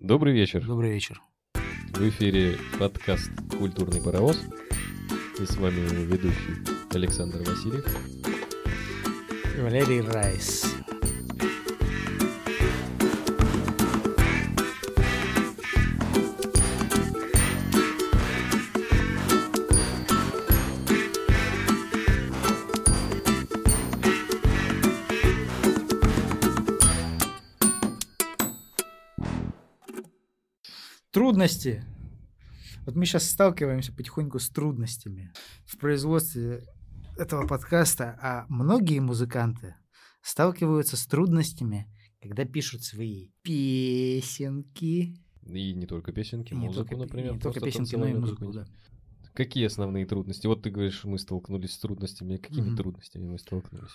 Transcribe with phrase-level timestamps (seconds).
[0.00, 0.64] Добрый вечер.
[0.64, 1.20] Добрый вечер.
[1.54, 4.40] В эфире подкаст «Культурный паровоз».
[5.40, 6.54] И с вами его ведущий
[6.94, 7.84] Александр Васильев.
[9.60, 10.77] Валерий Райс.
[31.38, 31.84] Трудности.
[32.84, 35.32] Вот мы сейчас сталкиваемся потихоньку с трудностями
[35.66, 36.64] в производстве
[37.16, 39.76] этого подкаста, а многие музыканты
[40.20, 41.86] сталкиваются с трудностями,
[42.20, 45.14] когда пишут свои песенки.
[45.46, 47.34] И не только песенки, не музыку, только- например.
[47.34, 48.66] не только песенки, но и музыку, да.
[49.32, 50.48] Какие основные трудности?
[50.48, 52.38] Вот ты говоришь, мы столкнулись с трудностями.
[52.38, 52.76] Какими Мгм.
[52.76, 53.94] трудностями мы столкнулись?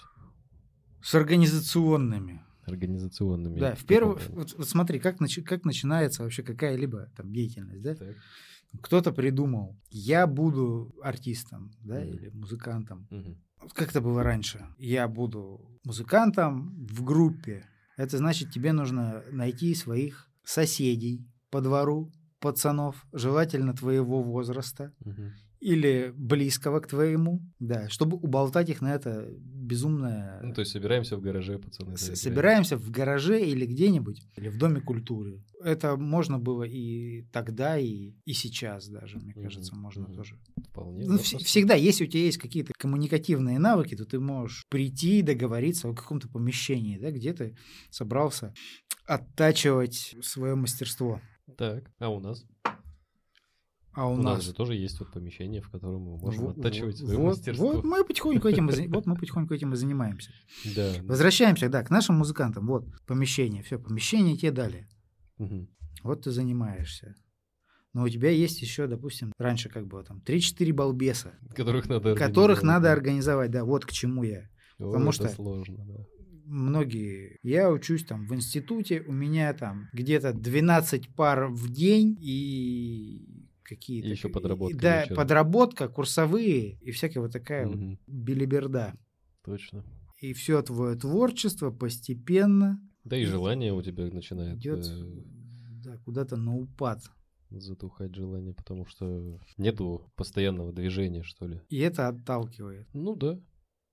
[1.02, 2.42] С организационными.
[2.66, 3.60] Организационными.
[3.60, 4.06] Да, в плане?
[4.30, 7.96] вот, вот смотри, как, начи- как начинается вообще какая-либо там деятельность, да?
[7.96, 8.16] Так.
[8.82, 12.08] Кто-то придумал, я буду артистом, да, Мгм.
[12.10, 13.08] или музыкантом.
[13.12, 13.38] Мгм.
[13.62, 14.66] Вот Как это было раньше?
[14.78, 17.66] Я буду музыкантом в группе.
[17.98, 25.34] Это значит, тебе нужно найти своих соседей по двору, пацанов, желательно твоего возраста Мгм.
[25.64, 30.42] Или близкого к твоему, да, чтобы уболтать их на это безумное...
[30.44, 31.96] Ну, то есть собираемся в гараже, пацаны.
[31.96, 32.16] С-.
[32.16, 35.42] Собираемся в гараже или где-нибудь, или в Доме культуры.
[35.64, 40.16] Это можно было и тогда, и, и сейчас даже, мне кажется, можно мгм.
[40.16, 40.38] тоже.
[40.70, 41.06] Вполне.
[41.06, 45.22] Ну, просто- всегда, если у тебя есть какие-то коммуникативные навыки, то ты можешь прийти и
[45.22, 47.56] договориться о каком-то помещении, да, где ты
[47.90, 48.54] собрался
[49.06, 51.22] оттачивать свое мастерство.
[51.58, 52.46] Так, а у нас?
[53.96, 54.38] А у, У, нас...
[54.38, 54.44] нас...
[54.46, 57.72] же тоже есть вот помещение, в котором мы можем Во- оттачивать вот- свое вот, мастерство.
[57.74, 60.32] вот мы потихоньку этим, вот мы потихоньку этим и занимаемся.
[60.76, 60.94] Да.
[61.04, 62.66] Возвращаемся, да, к нашим музыкантам.
[62.68, 64.88] Вот помещение, все, помещение тебе дали.
[65.38, 65.68] Мгм.
[66.04, 67.16] Вот ты занимаешься.
[67.94, 72.64] Но у тебя есть еще, допустим, раньше как было там 3-4 балбеса, Которых надо которых
[72.64, 74.50] надо организовать, да, вот к чему я.
[74.80, 76.06] О, потому что- сложно, да.
[76.46, 83.43] Многие, я учусь там в институте, у меня там где-то 12 пар в день и
[83.64, 84.08] какие-то...
[84.08, 85.18] Еще подработка Да, вечером.
[85.18, 88.00] подработка, курсовые и всякая вот такая вот Мгм.
[88.08, 88.94] билиберда.
[89.44, 89.84] Точно.
[90.20, 95.22] И все твое творчество постепенно Да и желание у тебя начинает идет э,
[95.84, 97.02] да, куда-то на упад.
[97.50, 101.62] затухать желание, потому что нету постоянного движения, что ли.
[101.70, 102.88] И это отталкивает.
[102.94, 103.40] Ну да,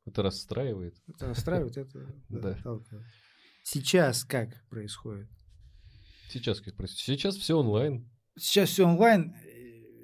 [0.07, 0.97] это расстраивает.
[1.09, 3.05] Это расстраивает, это отталкивает.
[3.65, 5.29] Сейчас как происходит?
[6.31, 7.01] Сейчас как происходит?
[7.19, 8.09] Сейчас все онлайн.
[8.39, 9.35] Сейчас все онлайн,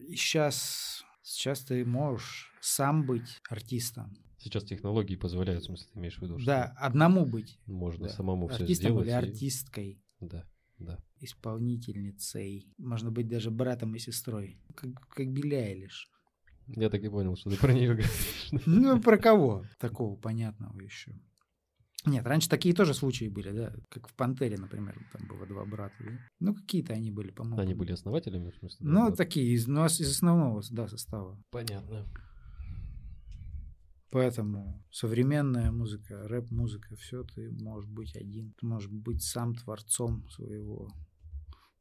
[0.09, 4.15] и сейчас, сейчас ты можешь сам быть артистом.
[4.39, 7.59] Сейчас технологии позволяют, в смысле, ты имеешь в виду, что Да, одному быть.
[7.67, 8.15] можно да.
[8.15, 9.06] самому все Артистом сделать.
[9.06, 10.45] или и- артисткой, Да,
[10.78, 10.99] да.
[11.21, 12.69] исполнительницей.
[12.78, 14.61] Можно быть даже братом и сестрой.
[14.75, 16.09] Как, как Билли Айлиш.
[16.69, 18.50] Я так и понял, что ты про нее говоришь.
[18.66, 19.65] Ну, про кого?
[19.78, 21.12] Такого понятного еще.
[22.06, 25.94] Нет, раньше такие тоже случаи были, да, как в «Пантере», например, там было два брата.
[26.00, 26.12] да.
[26.39, 27.61] Ну, какие-то они были, по-моему.
[27.61, 28.87] Они были основателями, в смысле?
[28.87, 29.17] Ну, да?
[29.17, 31.37] такие, из, ну, из основного, да, состава.
[31.50, 32.06] Понятно.
[34.11, 38.55] Поэтому современная музыка, рэп-музыка, все, ты можешь быть один.
[38.59, 40.89] Ты можешь быть сам творцом своего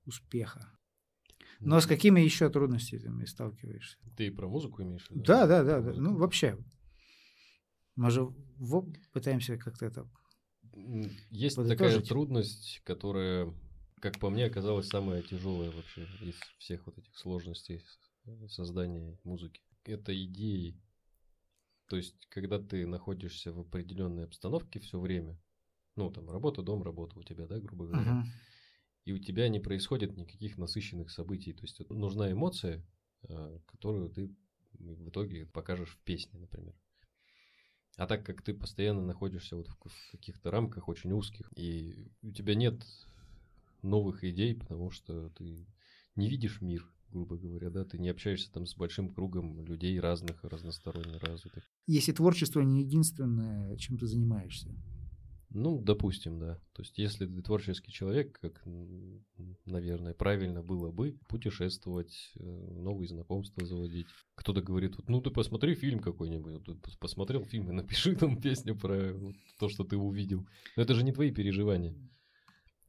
[0.05, 0.71] успеха.
[1.59, 3.97] Но с какими еще трудностями сталкиваешься?
[4.17, 5.07] Ты про музыку имеешь?
[5.11, 5.79] Да, да, да.
[5.79, 5.87] да.
[5.87, 6.01] Музыку.
[6.01, 6.57] Ну, вообще.
[7.95, 10.09] Мы же в- пытаемся как-то это...
[11.29, 11.77] Есть подытожить.
[11.77, 13.53] такая трудность, которая,
[14.01, 17.81] как по мне, оказалась самая тяжелая вообще из всех вот этих сложностей
[18.49, 19.61] создания музыки.
[19.85, 20.77] Это идеи.
[21.87, 25.39] То есть, когда ты находишься в определенной обстановке все время,
[25.95, 28.25] ну, там, работа, дом, работа у тебя, да, грубо говоря, Мгм.
[29.05, 31.53] и у тебя не происходит никаких насыщенных событий.
[31.53, 32.83] То есть, нужна эмоция,
[33.29, 34.35] э, которую ты
[34.73, 36.73] в итоге покажешь в песне, например.
[37.97, 42.55] А так как ты постоянно находишься вот в, каких-то рамках очень узких, и у тебя
[42.55, 42.85] нет
[43.81, 45.65] новых идей, потому что ты
[46.15, 50.43] не видишь мир, грубо говоря, да, ты не общаешься там с большим кругом людей разных,
[50.43, 51.63] разносторонне развитых.
[51.87, 54.69] Если творчество не единственное, чем ты занимаешься.
[55.49, 56.59] Ну, допустим, да.
[56.73, 58.61] То есть, если ты творческий человек, как,
[59.65, 64.07] наверное, правильно было бы путешествовать, э, новые знакомства заводить.
[64.35, 68.41] Кто-то говорит, вот, ну ты посмотри фильм какой-нибудь, вот пос- посмотрел фильм и напиши там
[68.41, 70.45] песню про вот то, что ты увидел.
[70.75, 71.93] Но это же не твои переживания.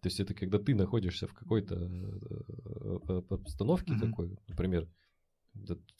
[0.00, 4.11] То есть это когда ты находишься в какой-то э, э, обстановке Мгм.
[4.11, 4.88] такой, например,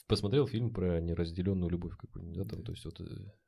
[0.07, 3.05] посмотрел фильм про неразделенную любовь какую-нибудь, да, там, то есть вот э,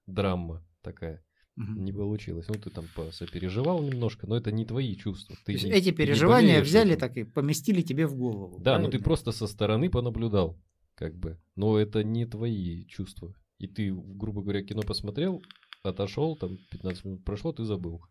[0.08, 1.24] драма такая.
[1.60, 1.84] Мгм.
[1.84, 2.46] Не получилось.
[2.48, 5.36] Ну, ты там сопереживал немножко, но это не твои чувства.
[5.36, 7.00] То Ты есть не- эти переживания взяли этим.
[7.02, 8.60] так и поместили тебе в голову.
[8.60, 9.04] Да, но ты правильно?
[9.04, 10.58] просто со стороны понаблюдал,
[10.96, 11.38] как бы.
[11.56, 13.34] Но это не твои чувства.
[13.58, 15.44] И ты, грубо говоря, кино посмотрел,
[15.84, 18.02] отошел, там 15 минут прошло, ты забыл.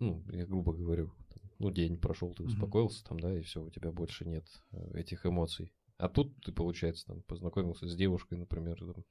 [0.00, 1.12] Ну, я грубо говорю.
[1.60, 5.24] Ну, день прошел, ты успокоился там, да, и все, у тебя больше нет э, этих
[5.26, 5.72] эмоций.
[5.96, 9.04] А тут ты, получается, там, познакомился с девушкой, например, там,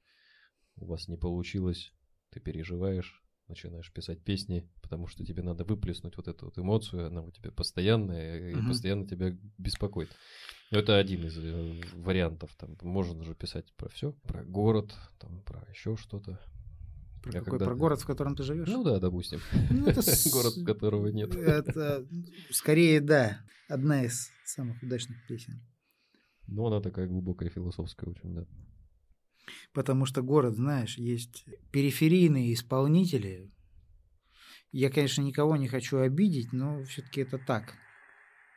[0.76, 1.94] у вас не получилось,
[2.28, 3.21] ты переживаешь,
[3.52, 7.50] начинаешь писать песни, потому что тебе надо выплеснуть вот эту вот эмоцию, она у тебя
[7.50, 8.68] постоянная и Мгм.
[8.68, 10.10] постоянно тебя беспокоит.
[10.70, 12.50] Это один из э, вариантов.
[12.58, 16.40] Там можно же писать про все, про город, там, про еще что-то.
[17.22, 18.68] Про, Я какой, когда- про город, в котором ты живешь?
[18.68, 19.38] Ну да, допустим.
[19.70, 20.00] Ну, это
[20.32, 21.34] Город, которого нет.
[21.36, 22.06] Это
[22.50, 23.38] скорее, да,
[23.68, 25.60] одна из самых удачных песен.
[26.48, 28.46] Ну, она такая глубокая философская очень, да.
[29.72, 33.50] Потому что город, знаешь, есть периферийные исполнители.
[34.70, 37.76] Я, конечно, никого не хочу обидеть, но все-таки это так,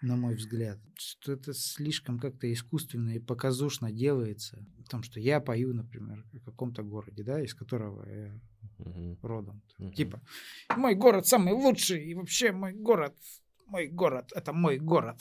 [0.02, 0.80] на мой взгляд.
[0.98, 4.66] Что это слишком как-то искусственно и показушно делается.
[4.80, 8.40] В том, что я пою, например, о каком-то городе, да, из которого я
[8.78, 9.18] Мгм.
[9.22, 9.62] родом.
[9.78, 9.94] Мгм.
[9.94, 10.22] Типа,
[10.76, 13.18] мой город самый лучший, и вообще мой город,
[13.66, 15.20] мой город, это мой город.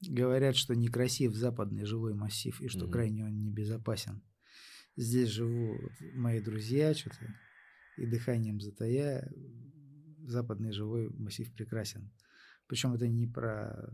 [0.00, 2.92] Говорят, что некрасив западный жилой массив, и что Мгм.
[2.92, 4.22] крайне он небезопасен.
[4.96, 5.80] Здесь живут
[6.14, 7.16] мои друзья, что-то,
[7.96, 9.30] и дыханием затая,
[10.24, 12.10] западный жилой массив прекрасен.
[12.66, 13.90] Причем это не про,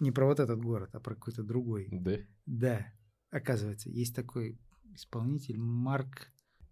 [0.00, 1.88] не про вот этот город, а про какой-то другой.
[1.90, 2.18] Да.
[2.46, 2.86] Да,
[3.30, 4.58] оказывается, есть такой
[4.94, 6.28] исполнитель Марк,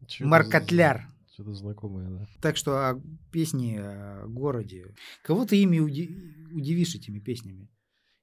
[0.06, 1.06] Чё-то Марк за- Котляр.
[1.32, 2.26] Что-то знакомое, да.
[2.42, 3.00] Так что о
[3.32, 4.94] песни о городе.
[5.22, 6.14] Кого ты ими уди-
[6.52, 7.68] удивишь этими песнями?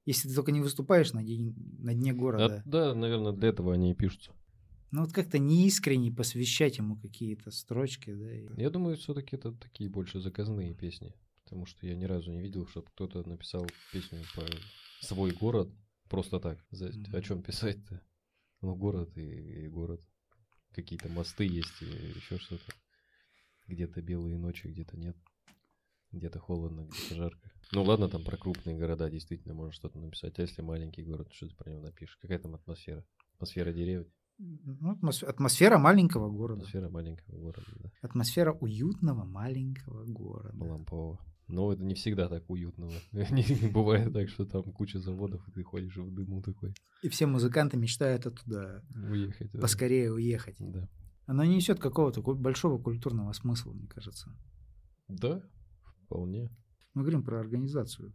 [0.05, 2.61] Если ты только не выступаешь на, день, на дне города.
[2.65, 4.33] да, наверное, для этого они и пишутся.
[4.91, 8.33] Ну вот как-то неискренне посвящать ему какие-то строчки, да.
[8.33, 11.13] и- Я думаю, все-таки это такие больше заказные песни.
[11.43, 14.45] Потому что я ни разу не видел, чтобы кто-то написал песню про
[15.01, 15.69] свой город
[16.07, 16.59] просто так.
[16.71, 17.15] Мгм.
[17.15, 18.01] О чем писать-то?
[18.61, 20.01] Ну, город и, и город.
[20.73, 22.71] Какие-то мосты есть и еще что-то.
[23.67, 25.17] Где-то белые ночи, где-то нет.
[26.11, 27.51] Где-то холодно, где-то жарко.
[27.71, 30.37] Ну ладно, там про крупные города действительно можно что-то написать.
[30.39, 32.17] А если маленький город, что ты про него напишешь?
[32.17, 33.05] Какая там атмосфера?
[33.35, 36.61] Атмосфера деревни, Ну, атмос- атмосфера маленького города.
[36.61, 37.91] атмосфера маленького города, да.
[38.01, 40.63] Атмосфера уютного маленького города.
[40.63, 41.19] Лампового.
[41.47, 42.89] Но это не всегда так уютно.
[43.11, 46.73] Не, не бывает так, что там куча заводов, и ты ходишь в дыму такой.
[47.01, 49.51] И все музыканты мечтают оттуда Уехать.
[49.51, 49.59] да.
[49.59, 50.57] поскорее уехать.
[50.59, 50.87] Да.
[51.25, 54.31] Оно несет какого-то большого культурного смысла, мне кажется.
[55.07, 55.41] Да,
[56.05, 56.49] вполне.
[56.93, 58.13] Мы говорим про организацию.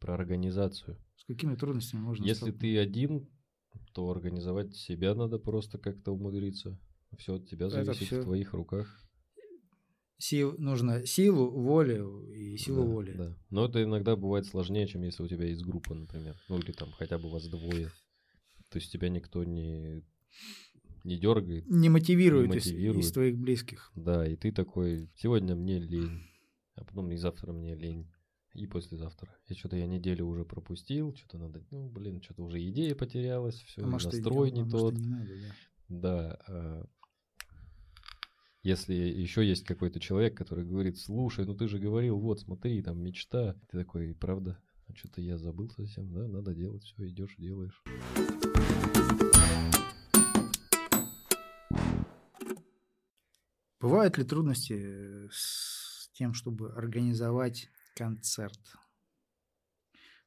[0.00, 0.98] Про организацию.
[1.16, 3.28] С какими трудностями можно Если ты один,
[3.92, 6.78] то организовать себя надо просто как-то умудриться.
[7.18, 8.20] Все от тебя зависит всё.
[8.20, 9.00] в твоих руках.
[10.18, 13.12] Сил, нужно силу, волю и силу Да, воли.
[13.16, 13.36] Да.
[13.50, 16.36] Но это иногда бывает сложнее, чем если у тебя есть группа, например.
[16.48, 17.90] Ну или там хотя бы вас двое.
[18.70, 20.02] То есть тебя никто не,
[21.04, 21.66] не дергает.
[21.68, 23.04] Не мотивирует, Не из- мотивирует.
[23.04, 23.92] Из, твоих близких.
[23.94, 26.22] Да, и ты такой, сегодня мне лень,
[26.74, 28.10] а потом и завтра мне лень,
[28.54, 29.34] и послезавтра.
[29.48, 33.82] И что-то я неделю уже пропустил, что-то надо, ну, блин, что-то уже идея потерялась, все,
[33.82, 34.94] А может, настрой не- не а может, тот.
[34.94, 35.54] и не надо, да.
[35.88, 36.38] Да.
[36.48, 36.86] а
[38.62, 43.02] Если еще есть какой-то человек, который говорит, слушай, ну ты же говорил, вот, смотри, там
[43.02, 43.54] мечта.
[43.70, 44.58] Ты такой, правда?
[44.86, 47.82] А что-то я забыл совсем, да, надо делать, все, идешь, делаешь.
[53.80, 58.58] Бывают ли трудности э, с тем, чтобы организовать концерт?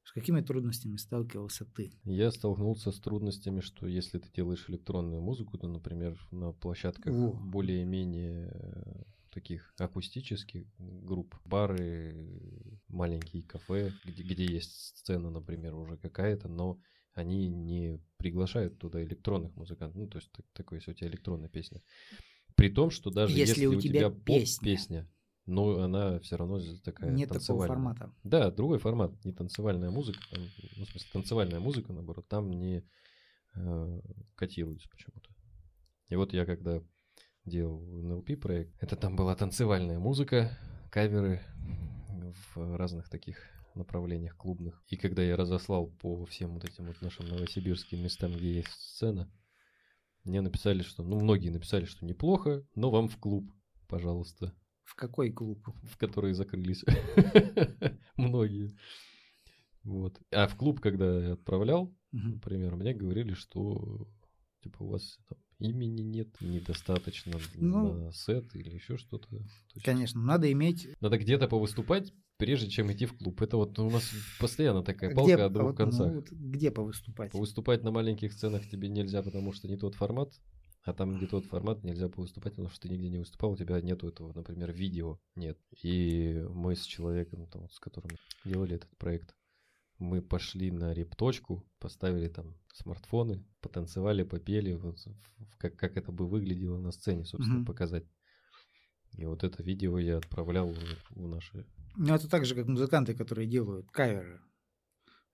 [0.03, 1.91] С какими трудностями сталкивался ты?
[2.05, 7.31] Я столкнулся с трудностями, что если ты делаешь электронную музыку, то, например, на площадках Во.
[7.33, 16.47] более-менее э, таких акустических групп, бары, маленькие кафе, где, где есть сцена, например, уже какая-то,
[16.47, 16.79] но
[17.13, 19.97] они не приглашают туда электронных музыкантов.
[19.97, 21.81] Ну, то есть так- такой, если у тебя электронная песня.
[22.55, 24.55] При том, что даже Если если, у у тебя тебя песня.
[24.57, 25.11] поп-песня,
[25.47, 27.67] но она все равно такая Нет такого танцевальная.
[27.67, 28.13] формата.
[28.23, 30.43] Да, другой формат, не танцевальная музыка, там,
[30.75, 32.85] ну, в смысле, танцевальная музыка, наоборот, там не
[33.55, 34.01] э,
[34.35, 35.29] котируется почему-то.
[36.09, 36.81] И вот я когда
[37.45, 40.57] делал NLP проект, это там была танцевальная музыка,
[40.91, 41.41] каверы
[42.55, 43.37] в разных таких
[43.73, 44.83] направлениях клубных.
[44.87, 49.31] И когда я разослал по всем вот этим вот нашим новосибирским местам, где есть сцена,
[50.25, 53.49] мне написали, что, ну, многие написали, что неплохо, но вам в клуб,
[53.87, 54.53] пожалуйста
[54.87, 55.67] В какой клуб?
[55.83, 56.83] в которые закрылись.
[58.15, 58.73] Многие.
[59.83, 60.19] Вот.
[60.31, 64.07] А в клуб, когда я отправлял, например, мне говорили, что
[64.61, 69.27] типа у вас там имени нет, недостаточно Ну, на сет или еще что-то.
[69.83, 70.87] Конечно, надо иметь...
[71.01, 73.41] Надо где-то повыступать, прежде чем идти в клуб.
[73.41, 76.13] Это вот у нас постоянно такая где, палка о а двух вот, ну, концах.
[76.13, 77.31] вот где повыступать?
[77.31, 80.33] Повыступать на маленьких сценах тебе нельзя, потому что не тот формат.
[80.87, 83.81] А там, где тот формат, нельзя повыступать, потому что ты нигде не выступал, у тебя
[83.81, 85.59] нету этого, например, видео нет.
[85.83, 88.11] И мы с человеком, там, с которым
[88.45, 89.35] делали этот проект,
[89.99, 94.97] мы пошли на репточку, поставили там смартфоны, потанцевали, попели, вот,
[95.57, 97.65] как, как это бы выглядело на сцене, собственно, Мгм.
[97.65, 98.05] показать.
[99.17, 100.73] И вот это видео я отправлял
[101.09, 101.65] в наши...
[101.97, 104.39] Ну, это так же, как музыканты, которые делают каверы.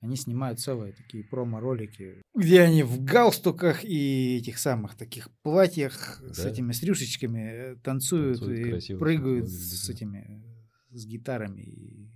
[0.03, 6.43] Они снимают целые такие промо-ролики, где они в галстуках и этих самых таких платьях с
[6.43, 6.49] Да.
[6.49, 10.43] этими с рюшечками э, танцуют, Танцуют и красиво, прыгают с этими,
[10.91, 11.61] с гитарами.
[11.61, 12.09] и-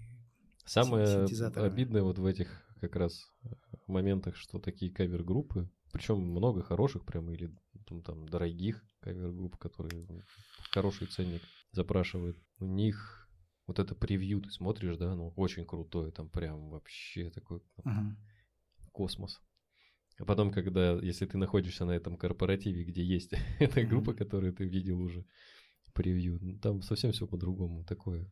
[0.66, 3.48] Самое обидное вот в этих как раз э,
[3.88, 7.50] моментах, что такие кавер-группы, причем много хороших прям или
[7.88, 10.06] там, там дорогих кавер-групп, которые
[10.72, 11.42] хороший ценник
[11.72, 13.27] запрашивают, у них
[13.68, 18.18] вот это превью ты смотришь, да, ну очень крутое, там прям вообще такой Мгм.
[18.92, 19.42] космос.
[20.20, 24.66] А потом, когда, если ты находишься на этом корпоративе, где есть эта группа, которую ты
[24.66, 25.26] видел уже,
[25.94, 28.32] превью, ну, там совсем все по-другому такое.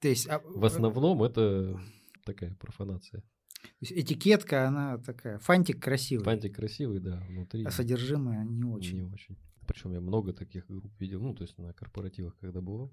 [0.00, 1.80] То есть, а, В основном это
[2.24, 3.20] такая профанация.
[3.62, 8.64] то есть этикетка, она такая, фантик красивый, Фантик красивый, да, внутри а содержимое не не
[8.64, 9.12] очень.
[9.12, 9.36] очень.
[9.66, 12.92] Причем я много таких групп видел, ну, то есть на корпоративах, когда бывал,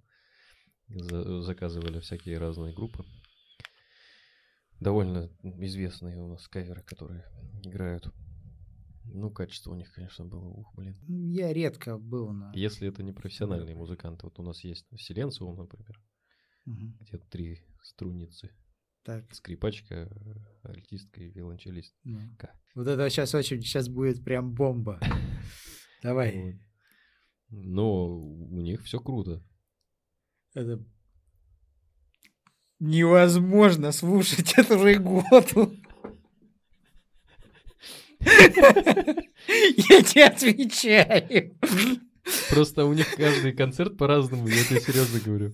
[0.87, 3.05] за- заказывали всякие разные группы.
[4.79, 7.23] Довольно известные у нас каверы, которые
[7.63, 8.07] играют.
[9.05, 10.97] Ну, качество у них, конечно, было, ух, блин.
[11.07, 12.51] Ну, Я редко был на...
[12.55, 16.01] Если это не профессиональные музыканты, вот у нас есть Селенциум, например,
[16.65, 16.97] Мгм.
[16.99, 18.49] где три струницы,
[19.03, 20.09] Так, скрипачка,
[20.63, 21.95] альтистка и виолончелист.
[22.03, 22.19] ну.
[22.73, 24.99] Вот это сейчас очень, сейчас будет прям бомба.
[26.03, 26.35] Давай.
[26.43, 26.55] Вот.
[27.49, 29.41] Но у них все круто.
[30.55, 30.81] Это
[32.79, 35.75] невозможно слушать эту реготу.
[38.19, 41.55] Я тебе отвечаю.
[42.49, 45.53] Просто у них каждый концерт по-разному, я тебе серьезно говорю.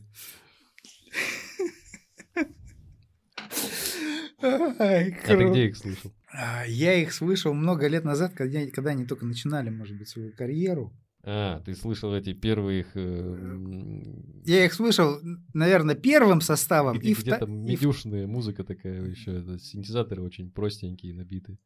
[4.44, 6.12] Ай, А ты где их слышал?
[6.34, 10.34] А, Я их слышал много лет назад, когда, когда они только начинали, может быть, свою
[10.34, 10.94] карьеру.
[11.24, 12.96] А, ты слышал эти первые их...
[12.96, 15.20] э, м, Я их слышал,
[15.54, 16.98] наверное, первым составом.
[16.98, 21.58] где, и где вта- там и медюшная музыка такая еще, это, синтезаторы очень простенькие, набиты.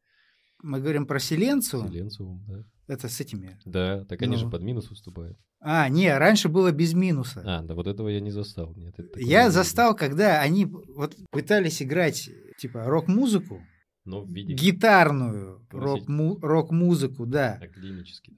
[0.62, 1.86] Мы говорим про Селенцу.
[1.88, 2.64] Силенциум, да.
[2.86, 3.58] Это с этими.
[3.64, 4.50] Да, так они же Ну.
[4.50, 5.38] под минус выступают.
[5.60, 7.42] А, не, раньше было без минуса.
[7.44, 8.74] А, да вот этого я не застал.
[8.76, 9.52] Нет, не Я видел.
[9.54, 13.60] застал, когда они вот пытались играть типа рок-музыку,
[14.04, 18.36] Но в виде гитарную рок-музыку, да, академический.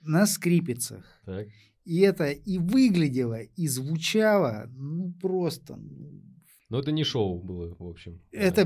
[0.00, 1.04] На скрипицах.
[1.24, 1.46] Так.
[1.84, 5.76] И это и выглядело, и звучало, ну просто.
[5.76, 6.22] ну,
[6.70, 8.20] Но это не шоу было, в общем.
[8.30, 8.64] Это Э,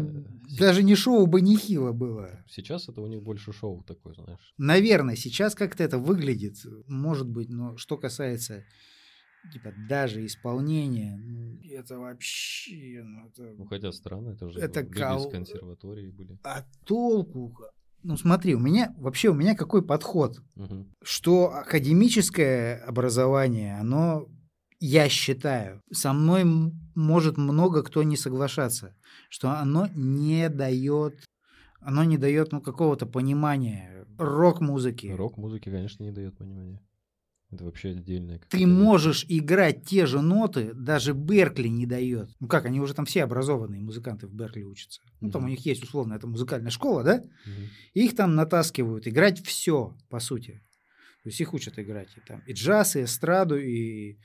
[0.49, 2.45] се- даже не шоу бы нехило было.
[2.49, 4.55] Сейчас это у них больше шоу такое, знаешь.
[4.59, 6.57] Наверное, сейчас как-то это выглядит,
[6.89, 8.65] может быть, но что касается
[9.53, 14.93] типа даже исполнения, ну, это вообще, ну, это Ну, хотя странно, это же Это люди
[14.95, 16.39] кал- из консерватории были.
[16.45, 17.57] а толку?
[18.03, 20.87] Ну смотри, у меня вообще у меня какой подход, Мгм.
[21.03, 24.27] что академическое образование, оно,
[24.81, 26.45] я считаю, со мной
[26.95, 28.95] может много кто не соглашаться,
[29.29, 31.25] что оно не дает,
[31.81, 35.07] оно не дает ну какого-то понимания рок-музыки.
[35.07, 36.81] Рок-музыки, конечно, не дает понимания.
[37.53, 42.31] Это вообще отдельная Ты можешь играть те же ноты, даже Беркли не дает.
[42.41, 45.03] Ну как, они уже там все образованные музыканты в Беркли учатся.
[45.21, 47.23] Ну там у них есть условно это музыкальная школа, да?
[47.93, 50.63] И их там натаскивают играть все, по сути.
[51.23, 54.17] То есть их учат играть и, там, и джаз, и эстраду, и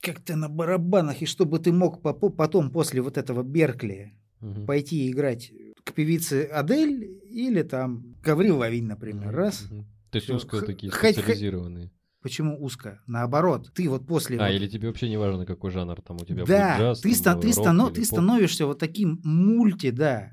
[0.00, 4.66] как-то на барабанах, и чтобы ты мог потом после вот этого Беркли Мгм.
[4.66, 5.50] пойти играть
[5.82, 9.34] к певице Адель или там Гаврил Лавинь, например, Мгм.
[9.34, 9.66] раз.
[9.70, 9.86] Мгм.
[10.10, 11.90] То есть узко такие специализированные.
[12.26, 13.00] Почему узко?
[13.06, 14.36] Наоборот, ты вот после...
[14.38, 17.00] А, вот- или тебе вообще не важно, какой жанр там у тебя да, будет джаз,
[17.02, 20.32] ты, там, ты, рок стано- ты становишься вот таким мульти, да.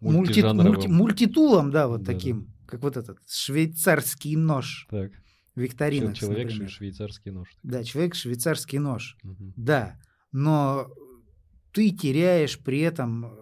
[0.00, 2.12] Мульти, мульти- мультитулом, да, вот Да-да.
[2.14, 5.12] таким, как вот этот швейцарский нож Так,
[5.54, 6.14] Викторина.
[6.14, 7.48] человек шве- швейцарский нож.
[7.62, 9.18] Да, человек швейцарский нож.
[9.22, 9.52] Мгм.
[9.54, 9.98] Да,
[10.32, 10.88] но
[11.72, 13.36] ты теряешь при этом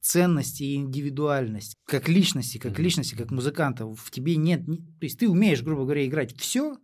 [0.00, 2.82] ценность и индивидуальность как личности, как Мгм.
[2.82, 3.86] личности, как музыканта.
[3.86, 4.72] В тебе нет, то
[5.02, 6.76] есть ты умеешь, грубо говоря, играть все,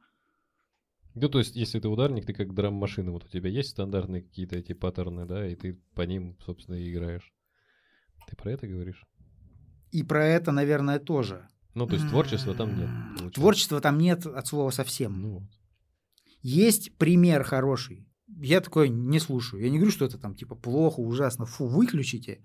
[1.15, 3.13] Ну, то есть, если ты ударник, ты как драм-машина.
[3.13, 6.91] Вот у тебя есть стандартные какие-то эти паттерны, да, и ты по ним, собственно, и
[6.91, 7.33] играешь.
[8.29, 9.05] Ты про это говоришь?
[9.91, 11.47] и про это, наверное, тоже.
[11.75, 12.89] Ну, то есть творчества там нет.
[12.89, 13.41] М, получается.
[13.41, 15.21] Творчества там нет от слова совсем.
[15.21, 15.49] Ну, вот.
[16.41, 18.09] Есть пример хороший.
[18.41, 19.63] Я такой не слушаю.
[19.63, 21.45] Я не говорю, что это там типа плохо, ужасно.
[21.45, 22.43] Фу, выключите.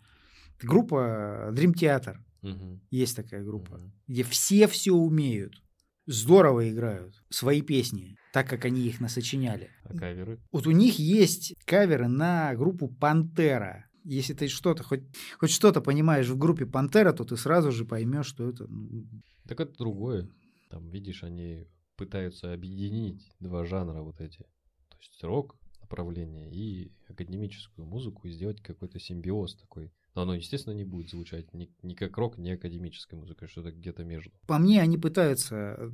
[0.57, 2.17] Это группа Dream Theater.
[2.41, 2.81] Мгм.
[2.91, 3.93] Есть такая группа, Мгм.
[4.07, 5.63] где все все умеют.
[6.05, 9.71] Здорово играют свои песни, так как они их насочиняли.
[9.83, 10.39] А каверы?
[10.51, 13.89] Вот у них есть каверы на группу Пантера.
[14.03, 15.01] Если ты что-то, хоть,
[15.39, 19.07] хоть что-то понимаешь в группе Пантера, то ты сразу же поймешь, что это ну,
[19.47, 20.29] Так это другое.
[20.69, 21.65] Там, видишь, они
[21.95, 24.37] пытаются объединить два жанра вот эти.
[24.37, 29.91] То есть рок направление и академическую музыку и сделать какой-то симбиоз такой.
[30.13, 34.03] Но оно, естественно, не будет звучать ни, ни как рок, ни академическая музыка, что-то где-то
[34.03, 34.31] между.
[34.45, 35.91] По мне, они пытаются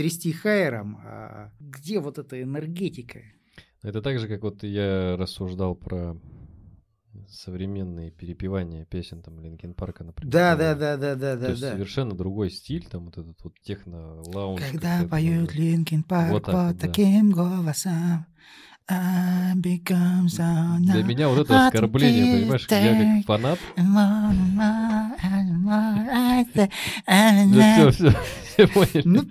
[0.00, 3.20] трясти хайером, а где вот эта энергетика?
[3.82, 6.16] Это так же, как вот я рассуждал про
[7.28, 10.32] современные перепевания песен там Linkin Park а, например.
[10.32, 11.72] Да, когда- да, да, да, да, То да, есть да.
[11.72, 14.62] совершенно другой стиль, там вот этот вот техно-лаунж.
[14.70, 16.86] Когда какой-то, поют ну, Linkin Park Вот так вот, да.
[16.88, 18.24] таким голосом,
[18.88, 23.58] I Для меня вот это А оскорбление, понимаешь, я как фанат.
[27.52, 28.14] Да все, все,
[28.44, 29.30] все поняли.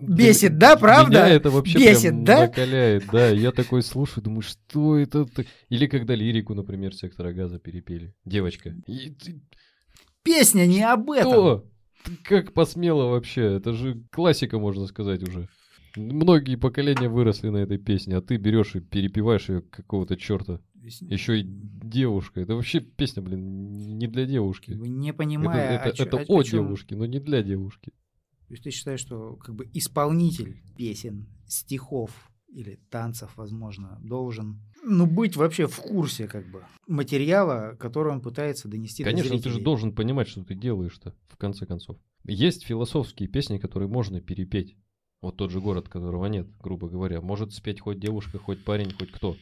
[0.00, 1.24] Бесит, да, правда?
[1.24, 2.40] Меня это вообще Бесит, прям да?
[2.42, 3.28] накаляет, да.
[3.30, 5.24] Я такой слушаю, думаю, что это?
[5.26, 5.46] так?
[5.68, 8.14] Или когда лирику, например, сектора газа перепели.
[8.24, 8.74] Девочка.
[8.86, 9.40] И ты
[10.22, 11.32] Песня не об этом.
[11.32, 11.66] Что?
[12.04, 13.56] Ты как посмела вообще?
[13.56, 15.48] Это же классика, можно сказать, уже.
[15.96, 20.60] Многие поколения выросли на этой песне, а ты берешь и перепеваешь ее какого-то черта.
[20.82, 22.40] Еще и девушка.
[22.40, 24.70] Это вообще песня, блин, не для девушки.
[24.72, 27.92] Не Это, понимая, это- о чё- это о- о девушке, но не для девушки.
[28.48, 32.10] То есть ты считаешь, что как бы исполнитель песен, стихов
[32.48, 38.68] или танцев, возможно, должен ну, быть вообще в курсе как бы материала, который он пытается
[38.68, 39.64] донести до Конечно, ты же зрителей.
[39.64, 41.98] должен понимать, что ты делаешь-то, в конце концов.
[42.24, 44.76] Есть философские песни, которые можно перепеть.
[45.20, 47.20] Вот тот же город, которого нет, грубо говоря.
[47.20, 49.36] Может спеть хоть девушка, хоть парень, хоть кто.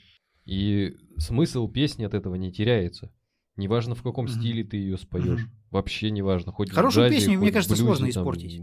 [0.46, 3.12] И смысл песни от этого не теряется.
[3.56, 4.34] Неважно, в каком Мгм.
[4.34, 5.42] стиле ты ее споешь.
[5.42, 5.50] Мгм.
[5.76, 6.52] Вообще неважно.
[6.52, 8.62] Хоть Хорошую джазе, песню, мне хоть в кажется, блюзе, сложно там, испортить.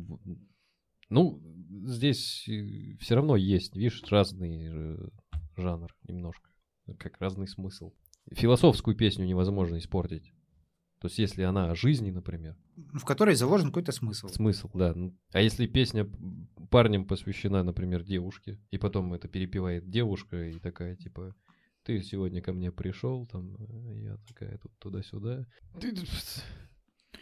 [1.09, 1.41] Ну,
[1.85, 2.49] здесь
[2.99, 4.97] все равно есть, видишь, разный э,
[5.57, 6.49] жанр немножко.
[6.97, 7.91] Как разный смысл.
[8.31, 10.33] Философскую песню невозможно испортить.
[10.99, 12.57] То есть, если она о жизни, например,
[12.93, 14.27] в которой заложен какой-то смысл.
[14.29, 14.93] смысл, да.
[14.95, 16.09] Ну, А если песня
[16.71, 21.35] парнем посвящена, например, девушке, и потом это перепевает девушка, и такая, типа,
[21.83, 25.45] ты сегодня ко мне пришел, там, э, я такая тут туда-сюда.
[25.79, 25.93] Ты-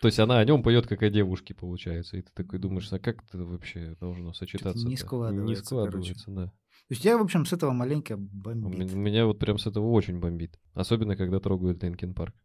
[0.02, 2.18] То есть она о нем поет как о девушке, получается.
[2.18, 4.86] И ты такой думаешь, а как это вообще должно сочетаться?
[4.88, 6.46] не складывается, Не складывается, да.
[6.48, 8.94] То есть я, в общем, с этого маленько бомбит.
[8.94, 10.60] меня, вот прям с этого очень бомбит.
[10.74, 12.36] Особенно, когда трогают Линкен Парк.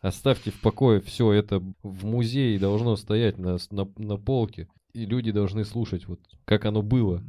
[0.00, 4.66] Оставьте в покое все это в музее должно стоять на, на, на полке.
[4.94, 7.22] И люди должны слушать, вот как оно было.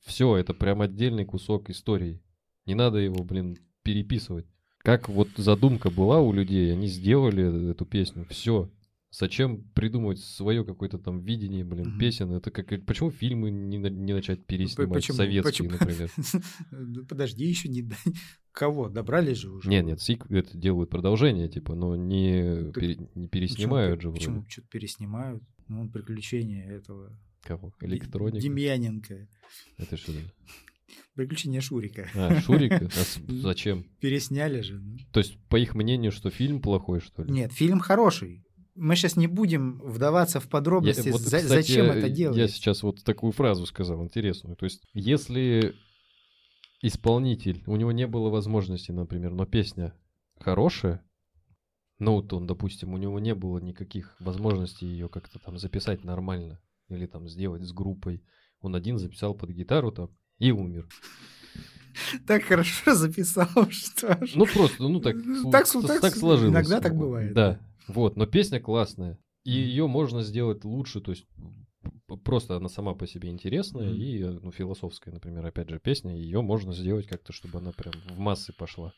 [0.00, 2.22] Все, это прям отдельный кусок истории.
[2.66, 4.46] Не надо его, блин, переписывать.
[4.82, 8.26] Как вот задумка была у людей, они сделали эту песню.
[8.30, 8.70] Все.
[9.12, 11.98] Зачем придумывать свое какое-то там видение, блин, Мгм.
[11.98, 12.32] песен?
[12.32, 15.16] Это как почему фильмы не, не начать переснимать Почему?
[15.16, 15.70] советские, Почему?
[15.72, 16.10] например?
[16.70, 17.90] Ну, Подожди, еще не...
[18.52, 18.88] Кого?
[18.88, 19.68] Добрались же уже?
[19.68, 24.08] Нет, нет, сик это делают продолжение, типа, но не, пере- не Почему переснимают пер- же
[24.10, 24.20] вроде.
[24.26, 25.42] Почему что-то переснимают?
[25.66, 27.18] Ну, приключения этого...
[27.42, 27.72] Кого?
[27.80, 28.40] Электроника?
[28.40, 29.28] Демьяненко.
[29.76, 30.12] Это что?
[31.14, 32.08] Приключения Шурика.
[32.14, 32.72] А, Шурик?
[32.72, 32.88] А
[33.28, 33.84] зачем?
[34.00, 34.78] Пересняли же.
[34.78, 34.98] ну.
[35.12, 37.32] То есть, по их мнению, что фильм плохой, что ли?
[37.32, 38.44] Нет, фильм хороший.
[38.76, 42.12] Мы сейчас не будем вдаваться в подробности, Я- вот, за- кстати, зачем я- это Я
[42.14, 42.50] делать.
[42.52, 44.56] сейчас вот такую фразу сказал, интересную.
[44.56, 45.74] То есть, если
[46.82, 49.92] исполнитель, у него не было возможности, например, но песня
[50.38, 51.04] хорошая,
[51.98, 56.58] ну, вот он, допустим, у него не было никаких возможностей ее как-то там записать нормально
[56.88, 58.22] или там сделать с группой.
[58.60, 60.88] Он один записал под гитару там и умер.
[62.26, 64.32] Так хорошо записал, что ж.
[64.34, 66.52] Ну, просто, ну, так, Ну, так так так сложилось.
[66.52, 69.18] иногда так бывает, Да, вот, но песня классная.
[69.44, 71.26] И ее можно сделать лучше, то есть
[72.24, 74.00] просто она сама по себе интересная Мгм.
[74.00, 78.18] и, ну, философская, например, опять же, песня, ее можно сделать как-то, чтобы она прям в
[78.18, 78.92] массы пошла.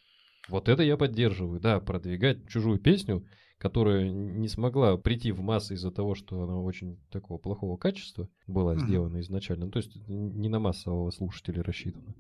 [0.49, 3.25] Вот это я поддерживаю, да, продвигать чужую песню,
[3.63, 8.77] которая не смогла прийти в массы из-за того, что она очень такого плохого качества была
[8.77, 12.13] сделана изначально, ну, то есть не на массового слушателя рассчитана.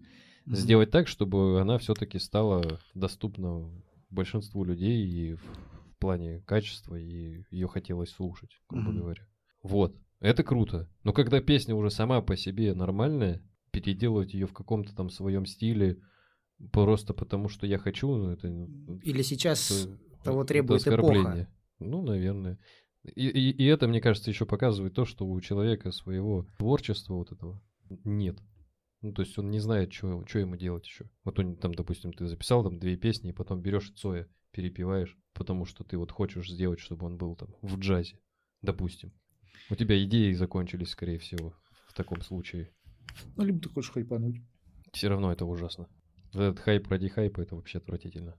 [0.46, 3.68] Сделать так, чтобы она все-таки стала доступна
[4.08, 5.42] большинству людей и в,
[5.98, 9.26] плане качества, и ее хотелось слушать, грубо говоря.
[9.64, 10.88] Вот, это круто.
[11.02, 15.98] Но когда песня уже сама по себе нормальная, переделывать ее в каком-то там своем стиле
[16.70, 18.48] просто потому, что я хочу, ну, это...
[18.48, 21.48] ну, Или сейчас это- того требует эпоха.
[21.78, 22.58] Ну, наверное.
[23.04, 27.32] И, и, и это, мне кажется, еще показывает то, что у человека своего творчества вот
[27.32, 27.60] этого
[28.04, 28.38] нет.
[29.00, 31.10] Ну, то есть он не знает, что, ему делать еще.
[31.24, 35.64] Вот он там, допустим, ты записал там две песни, и потом берешь Цоя, перепеваешь, потому
[35.64, 38.20] что ты вот хочешь сделать, чтобы он был там в джазе,
[38.62, 39.12] допустим.
[39.70, 41.54] У тебя идеи закончились, скорее всего,
[41.88, 42.72] в таком случае.
[43.36, 44.40] Ну, либо ты хочешь хайпануть.
[44.92, 45.88] Все равно это ужасно.
[46.32, 48.38] Этот хайп ради хайпа это вообще отвратительно.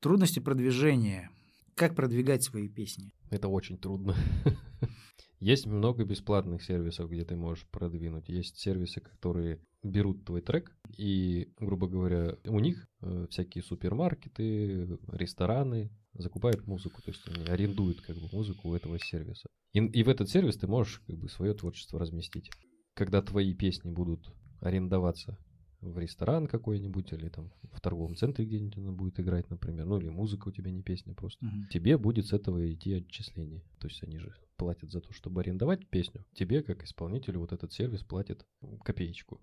[0.00, 1.28] Трудности продвижения.
[1.74, 3.12] Как продвигать свои песни?
[3.30, 4.14] Это очень трудно.
[5.40, 8.28] Есть много бесплатных сервисов, где ты можешь продвинуть.
[8.28, 15.90] Есть сервисы, которые берут твой трек и, грубо говоря, у них э, всякие супермаркеты, рестораны
[16.12, 19.48] закупают музыку, то есть они арендуют как бы музыку у этого сервиса.
[19.72, 22.50] И, и в этот сервис ты можешь как бы свое творчество разместить.
[22.94, 25.38] Когда твои песни будут арендоваться
[25.80, 30.08] в ресторан какой-нибудь или там в торговом центре где-нибудь она будет играть, например, ну или
[30.08, 31.68] музыка у тебя не песня просто, Мгм.
[31.68, 33.62] тебе будет с этого идти отчисление.
[33.78, 36.24] То есть они же платят за то, чтобы арендовать песню.
[36.34, 38.44] Тебе, как исполнителю, вот этот сервис платит
[38.84, 39.40] копеечку.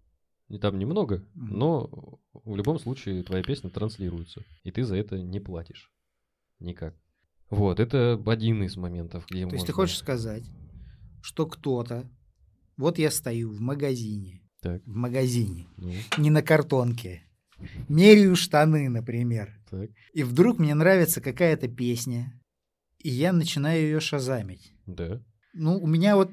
[0.49, 1.57] И там немного, Мгм.
[1.57, 5.89] но в любом случае твоя песня транслируется, и ты за это не платишь.
[6.59, 6.95] Никак.
[7.49, 10.43] Вот, это один из моментов, где То есть ты можно- хочешь сказать,
[11.21, 12.09] что кто-то...
[12.77, 14.41] Вот я стою в магазине.
[14.65, 15.67] Так, В магазине.
[15.77, 17.21] ну, Не на картонке.
[17.87, 19.53] Меряю штаны, например.
[19.69, 22.41] так, И вдруг мне нравится какая-то песня.
[22.97, 24.73] И я начинаю ее шазамить.
[24.87, 25.21] да.
[25.53, 26.31] Ну, у меня вот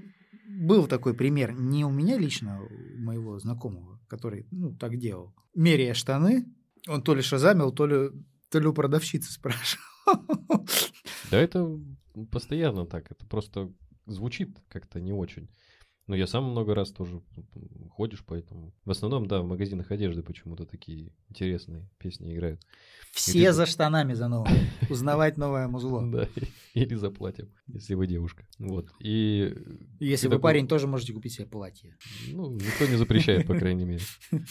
[0.49, 1.53] был такой пример.
[1.53, 5.35] Не у меня лично, а у моего знакомого, который, ну, так делал.
[5.55, 6.47] Меряя штаны,
[6.89, 8.11] он то ли шазамил, то ли,
[8.51, 9.85] то ли у продавщицы спрашивал.
[11.31, 11.69] Да это
[12.31, 13.71] постоянно так, это просто
[14.07, 15.51] звучит как-то не очень.
[16.13, 17.23] Но я сам много раз тоже
[17.89, 18.75] ходишь, поэтому...
[18.85, 22.61] В основном, да, в магазинах одежды почему-то такие интересные песни играют.
[23.13, 24.53] Все ты- за штанами за новым.
[24.91, 26.07] Узнавать новое музло.
[26.07, 26.29] Да,
[26.75, 28.47] или заплатим, если вы девушка.
[28.59, 29.55] Вот, и...
[30.01, 31.97] Если ты вы парень, тоже можете купить себе платье.
[32.31, 34.05] Ну, никто не запрещает, по крайней мере.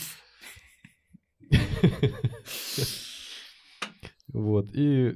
[4.33, 5.13] Вот, и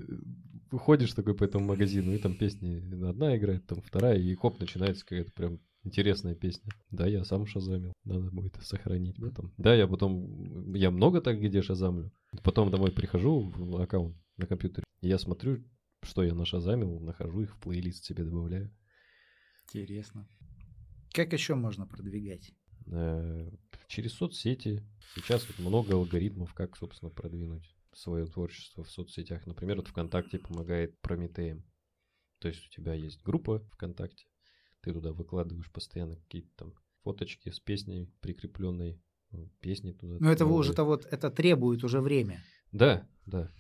[0.71, 5.05] ходишь такой по этому магазину, и там песни одна играет, там вторая, и хоп, начинается
[5.05, 6.71] какая-то прям интересная песня.
[6.91, 9.54] Да, я сам шазамил, надо будет сохранить потом.
[9.58, 12.12] Да, я потом, я много так где шазамлю.
[12.43, 15.63] Потом домой прихожу в аккаунт на компьютере, я смотрю,
[16.04, 18.76] что я нашазамил, нахожу их в плейлист себе добавляю.
[19.67, 20.28] Интересно.
[21.13, 22.52] Как еще можно продвигать?
[22.88, 23.50] Э,
[23.88, 24.84] через соцсети.
[25.15, 29.45] Сейчас вот много алгоритмов, как, собственно, продвинуть свое творчество в соцсетях.
[29.45, 31.63] Например, вот ВКонтакте помогает Прометеем.
[32.39, 34.28] То есть у тебя есть группа ВКонтакте,
[34.86, 40.17] ты туда выкладываешь постоянно какие-то там фоточки с песней прикрепленной, ну, песни туда.
[40.19, 42.43] Ну, это уже то вот, это требует уже время.
[42.71, 43.52] Да, да.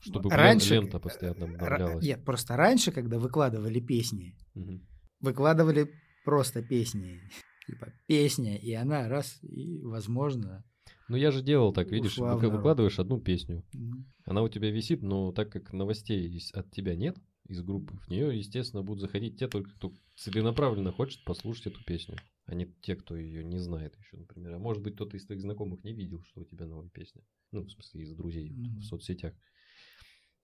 [0.00, 2.04] Чтобы Раньше- лента постоянно обновлялась.
[2.04, 4.86] Нет, просто раньше, когда выкладывали песни, Мгм.
[5.20, 5.90] выкладывали
[6.24, 7.20] просто песни.
[7.66, 10.64] Типа песня, и она раз, и, возможно...
[11.08, 15.32] Ну я же делал так, видишь, выкладываешь одну песню, м, Она у тебя висит, но
[15.32, 19.70] так как новостей от тебя нет из группы, в нее, естественно, будут заходить те только,
[19.70, 24.54] кто целенаправленно хочет послушать эту песню, а не те, кто ее не знает еще, например.
[24.54, 27.22] А может быть, кто-то из твоих знакомых не видел, что у тебя новая песня.
[27.52, 28.80] Ну, в смысле, из друзей Мгм.
[28.80, 29.34] в соцсетях.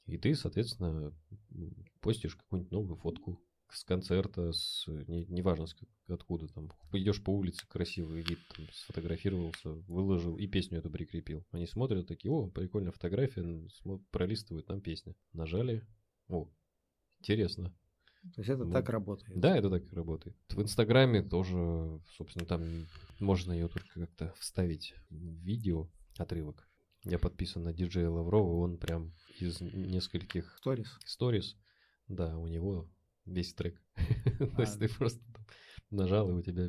[0.06, 1.14] И ты, соответственно,
[2.00, 3.40] постишь какую-нибудь новую фотку
[3.72, 5.76] с концерта, с, не, неважно с
[6.08, 11.46] откуда там, идешь по улице, красивый вид, там, сфотографировался, выложил и песню эту прикрепил.
[11.52, 13.68] Они смотрят такие, о, прикольная фотография,
[14.10, 15.14] пролистывают, там песня.
[15.32, 15.86] Нажали,
[16.28, 16.50] о,
[17.20, 17.74] интересно.
[18.34, 19.38] То есть это Ну, так работает.
[19.40, 20.36] Да, это так и работает.
[20.50, 22.86] В Инстаграме тоже, собственно, там
[23.18, 26.68] можно ее только как-то вставить в видео, отрывок.
[27.04, 30.98] Я подписан на диджея Лаврова, он прям из нескольких Сторис.
[31.06, 31.56] сторис,
[32.08, 32.90] да, у него
[33.24, 33.80] весь трек.
[34.38, 34.60] То А.
[34.60, 35.24] есть ты просто
[35.90, 36.68] нажал, и у тебя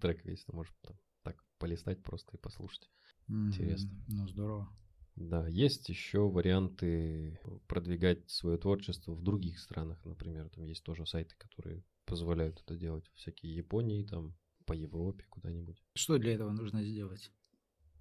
[0.00, 2.90] трек весь, ты можешь там так полистать просто и послушать.
[3.28, 3.90] Интересно.
[4.08, 4.68] Ну, здорово.
[5.16, 11.34] Да, есть еще варианты продвигать свое творчество в других странах, например, там есть тоже сайты,
[11.38, 15.82] которые позволяют это делать, всякие Японии, там, по Европе куда-нибудь.
[15.94, 17.30] Что для этого нужно сделать?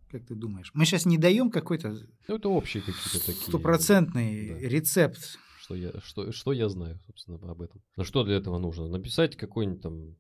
[0.10, 0.72] Как ты думаешь?
[0.74, 1.98] Мы сейчас не даем какой-то
[2.28, 3.48] Ну, это общие какие-то такие...
[3.48, 4.60] стопроцентный да.
[4.60, 5.38] рецепт.
[5.60, 7.82] Что я, что, что я знаю, собственно, об этом.
[7.96, 8.88] Но что для этого нужно?
[8.90, 10.16] Написать какой-нибудь там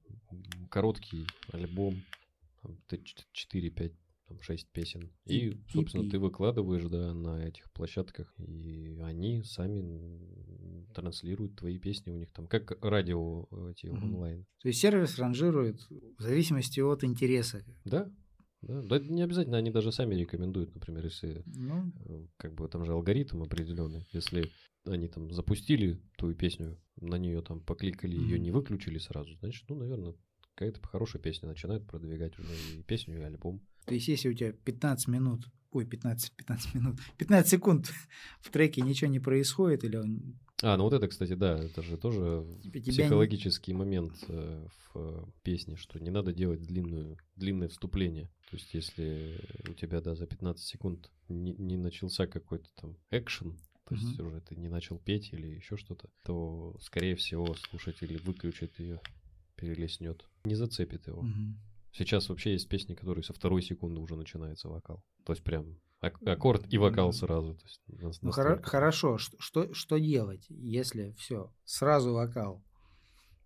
[0.69, 2.03] короткий альбом,
[2.61, 3.91] там, т- ч- 4, 5,
[4.31, 5.11] там, 6 песен.
[5.25, 6.09] И, И- собственно, EP.
[6.11, 12.47] ты выкладываешь, да, на этих площадках, и они сами транслируют твои песни у них там,
[12.47, 14.03] как радио эти Мгм.
[14.15, 14.45] онлайн.
[14.61, 15.81] То есть сервис ранжирует
[16.17, 17.63] в зависимости от интереса.
[17.85, 18.11] Да,
[18.61, 18.81] Да?
[18.81, 22.91] да не обязательно, они даже сами рекомендуют, например, если Ну, э, как бы там же
[22.93, 24.51] алгоритм определенный, если
[24.85, 28.43] они там запустили твою песню, на нее там покликали, ее Мгм.
[28.43, 30.13] не выключили сразу, значит, ну, наверное,
[30.61, 33.61] какая-то хорошая песня начинает продвигать уже и песню, и альбом.
[33.85, 37.91] то есть, если у тебя 15 минут, ой, 15, 15 минут, 15 секунд
[38.41, 41.97] в треке ничего не происходит, или он А, ну вот это, кстати, да, это же
[41.97, 47.17] тоже Типа тебя не- психологический момент э, в э, песне, что не надо делать длинную,
[47.35, 48.27] длинное вступление.
[48.51, 53.57] То есть, если у тебя, да, за 15 секунд не, не начался какой-то там экшен,
[53.87, 54.27] то есть Мгм.
[54.27, 58.99] уже ты не начал петь или еще что-то, то, скорее всего, слушатель выключит ее,
[59.61, 61.21] перелеснет, не зацепит его.
[61.21, 61.57] Мгм.
[61.93, 65.03] Сейчас вообще есть песни, которые со второй секунды уже начинается вокал.
[65.25, 67.55] То есть прям ак- аккорд и вокал сразу.
[67.55, 67.81] То есть
[68.21, 72.63] Ну, хоро- хорошо, что, что, что делать, если все, сразу вокал?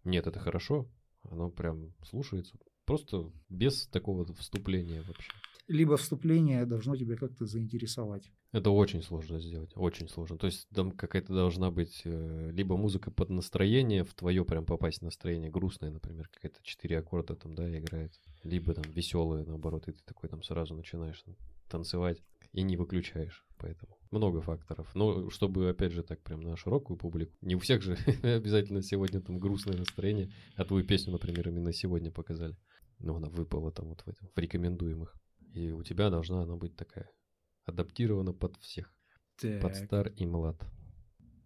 [0.04, 0.88] Нет, это хорошо.
[1.24, 2.56] Оно прям слушается.
[2.86, 5.32] Просто без такого вступления вообще.
[5.68, 8.32] Либо вступление должно тебя как-то заинтересовать.
[8.52, 10.38] Это очень сложно сделать, очень сложно.
[10.38, 15.02] То есть там какая-то должна быть э, либо музыка под настроение, в твое прям попасть
[15.02, 20.00] настроение грустное, например, какая-то четыре аккорда там, да, играет, либо там веселое, наоборот, и ты
[20.06, 21.24] такой там сразу начинаешь
[21.68, 22.22] танцевать
[22.54, 24.90] и не выключаешь, поэтому много факторов.
[24.96, 29.20] Но чтобы, опять же, так прям на широкую публику, не у всех же обязательно сегодня
[29.20, 32.56] там грустное настроение, а твою песню, например, именно сегодня показали.
[33.00, 35.14] Но она выпала там вот в, этом, в рекомендуемых.
[35.56, 37.10] И у тебя должна она быть такая
[37.66, 38.94] адаптирована под всех.
[39.42, 40.62] Так, Под стар и млад.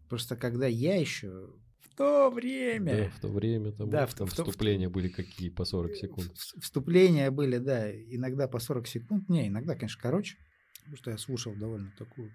[0.09, 2.97] Просто когда я еще в то время...
[2.97, 5.63] Да, в то время там, Да, в там в то- в вступления были какие по
[5.63, 6.31] 40 секунд.
[6.35, 9.29] Вступления были, да, иногда по 40 секунд.
[9.29, 10.37] Не, иногда, конечно, короче.
[10.79, 12.31] Потому что я слушал довольно такую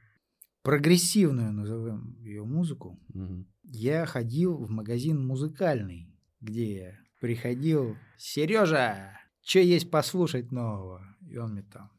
[0.62, 2.98] прогрессивную, назовем ее, музыку.
[3.08, 3.48] Мгм.
[3.64, 6.08] Я ходил в магазин музыкальный,
[6.40, 11.16] где я приходил, Сережа, что есть послушать нового?
[11.28, 11.90] И он мне там,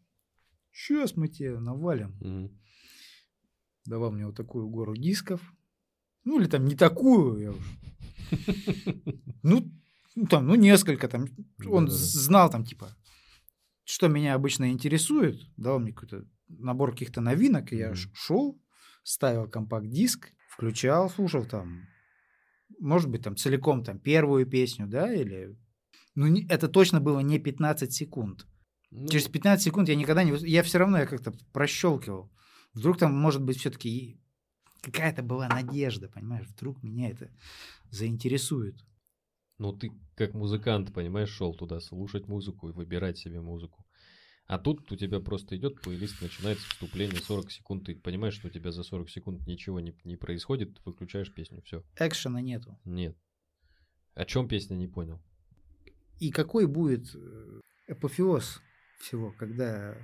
[0.72, 2.18] сейчас мы тебе навалим.
[2.20, 2.60] Мгм.
[3.86, 5.42] Давал мне вот такую гору дисков.
[6.24, 7.66] Ну, или там не такую, я уж.
[9.44, 9.72] Ну,
[10.16, 11.28] ну, там, ну, несколько там.
[11.68, 12.96] Он знал там, типа,
[13.84, 15.40] что меня обычно интересует.
[15.56, 18.60] Дал мне какой-то набор каких-то новинок, и я шел,
[19.04, 21.88] ставил компакт-диск, включал, слушал там,
[22.80, 25.56] может быть, там целиком там первую песню, да, или...
[26.16, 28.48] Ну, это точно было не 15 секунд.
[28.92, 30.32] Ну, Через 15 секунд я никогда не...
[30.48, 32.32] Я все равно я как-то прощелкивал.
[32.74, 34.22] Вдруг там, может быть, все-таки
[34.82, 36.48] какая-то была надежда, понимаешь?
[36.48, 37.30] Вдруг меня это
[37.90, 38.76] заинтересует.
[39.58, 43.86] ну, ты как музыкант, понимаешь, шел туда слушать музыку и выбирать себе музыку.
[44.48, 48.52] А тут у тебя просто идет плейлист, начинается вступление 40 секунд, ты понимаешь, что у
[48.52, 51.84] тебя за 40 секунд ничего не, не происходит, выключаешь песню, все.
[52.00, 52.78] Экшена нету.
[52.86, 53.18] Нет.
[54.14, 55.20] О чем песня, не понял.
[56.20, 58.62] И какой будет э, апофеоз
[59.00, 59.98] всего, когда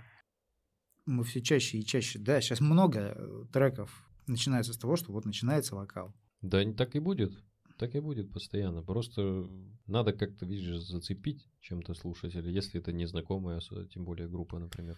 [1.05, 2.19] мы все чаще и чаще...
[2.19, 6.13] Да, сейчас много э, треков начинается с того, что вот начинается вокал.
[6.41, 7.31] Да, не так и будет.
[7.77, 8.83] Так и будет постоянно.
[8.83, 9.47] Просто
[9.87, 13.59] надо как-то, видишь, зацепить чем-то слушателя, если это незнакомая,
[13.91, 14.97] тем более группа, например.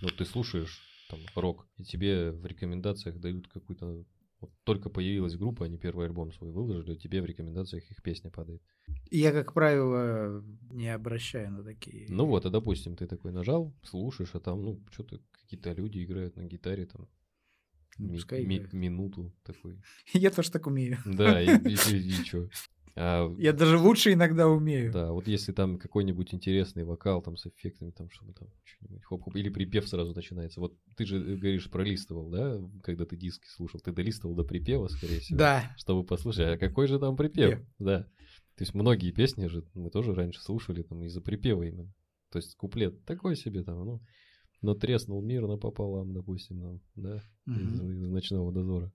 [0.00, 4.04] Ну, ты слушаешь там рок, и тебе в рекомендациях дают какую-то...
[4.44, 8.62] Вот только появилась группа, они первый альбом свой выложили, тебе в рекомендациях их песня падает.
[9.10, 12.06] И я, как правило, не обращаю на такие...
[12.10, 16.36] Ну вот, а допустим, ты такой нажал, слушаешь, а там, ну, что-то какие-то люди играют
[16.36, 17.08] на гитаре, там,
[17.98, 19.80] Ну, ми- ми- минуту такой.
[20.12, 20.98] Я тоже так умею.
[21.06, 22.50] Да, и, и, что?
[22.96, 24.92] А Я даже лучше иногда умею.
[24.92, 29.34] Да, вот если там какой-нибудь интересный вокал там с эффектами, там чтобы там что-нибудь хоп-хоп,
[29.34, 30.60] или припев сразу начинается.
[30.60, 34.86] Вот ты же э, говоришь, пролистывал, да, когда ты диски слушал, ты долистывал до припева,
[34.86, 35.74] скорее всего, Да.
[35.76, 37.66] чтобы послушать, а какой же там припев, Припев.
[37.80, 38.02] да.
[38.56, 41.92] То есть многие песни же мы тоже раньше слушали там из-за припева именно.
[42.30, 44.00] То есть куплет такой себе там, ну,
[44.62, 47.90] но треснул мир напополам, допустим, там, да, из, Мгм.
[47.90, 48.92] из ночного дозора.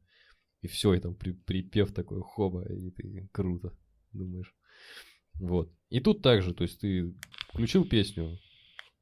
[0.62, 3.74] И все, и там при- припев такой хоба, и ты круто
[4.14, 4.56] думаешь.
[5.36, 5.72] Вот.
[5.90, 7.16] И тут также, то есть ты
[7.50, 8.38] включил песню,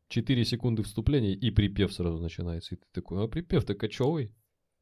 [0.09, 2.75] 4 секунды вступления, и припев сразу начинается.
[2.75, 4.33] И ты такой, а припев-то кочевый.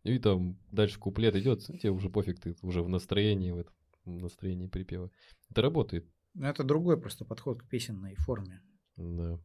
[0.04, 3.74] И там дальше куплет идет, тебе уже пофиг, ты уже в настроении, в этом
[4.06, 5.12] в настроении припева.
[5.50, 6.08] Это работает.
[6.34, 8.62] Но это другой просто подход к песенной форме.
[8.98, 9.40] Да.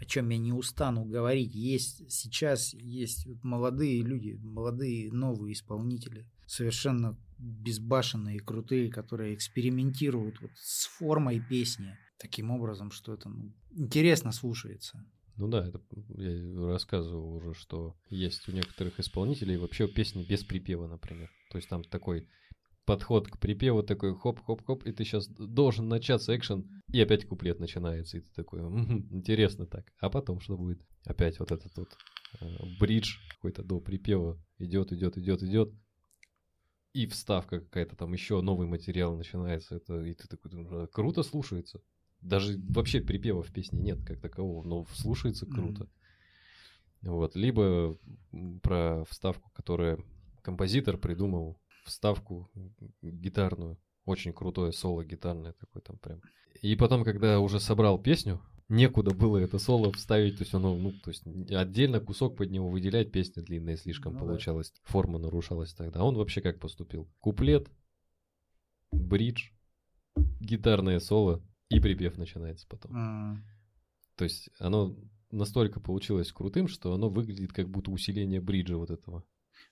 [0.00, 1.54] О чем я не устану говорить.
[1.54, 10.86] Есть сейчас есть молодые люди, молодые новые исполнители, совершенно безбашенные, крутые, которые экспериментируют вот с
[10.86, 15.04] формой песни таким образом, что это ну, интересно слушается.
[15.36, 15.80] Ну да, это
[16.16, 21.30] я рассказывал уже, что есть у некоторых исполнителей вообще песни без припева, например.
[21.50, 22.28] То есть там такой
[22.84, 28.18] подход к припеву такой хоп-хоп-хоп, и ты сейчас должен начаться экшен, и опять куплет начинается,
[28.18, 29.92] и ты такой, «Мгм, интересно так.
[29.98, 30.80] А потом что будет?
[31.04, 31.88] Опять вот этот вот
[32.40, 32.46] э,
[32.78, 35.72] бридж какой-то до припева идет, идет, идет, идет,
[36.92, 41.22] и вставка какая-то там еще новый материал начинается, это и ты такой, думаешь, «А, круто
[41.22, 41.80] слушается.
[42.20, 45.88] Даже вообще припева в песне нет как такового, но слушается круто.
[47.00, 47.98] Вот, либо
[48.62, 49.98] про вставку, которая
[50.42, 52.48] композитор придумал, вставку
[53.02, 56.20] гитарную, очень крутое соло гитарное такое там прям.
[56.60, 58.40] И потом, когда уже собрал песню,
[58.72, 62.68] некуда было это соло вставить, то есть оно, ну, то есть отдельно кусок под него
[62.68, 64.24] выделять, песня длинная слишком Ну да.
[64.26, 66.00] получалась, форма нарушалась тогда.
[66.00, 67.08] А он вообще как поступил?
[67.20, 67.70] Куплет,
[68.90, 69.50] бридж,
[70.40, 72.96] гитарное соло и припев начинается потом.
[72.96, 73.44] М.
[74.16, 74.96] То есть оно
[75.30, 79.24] настолько получилось крутым, что оно выглядит как будто усиление бриджа вот этого.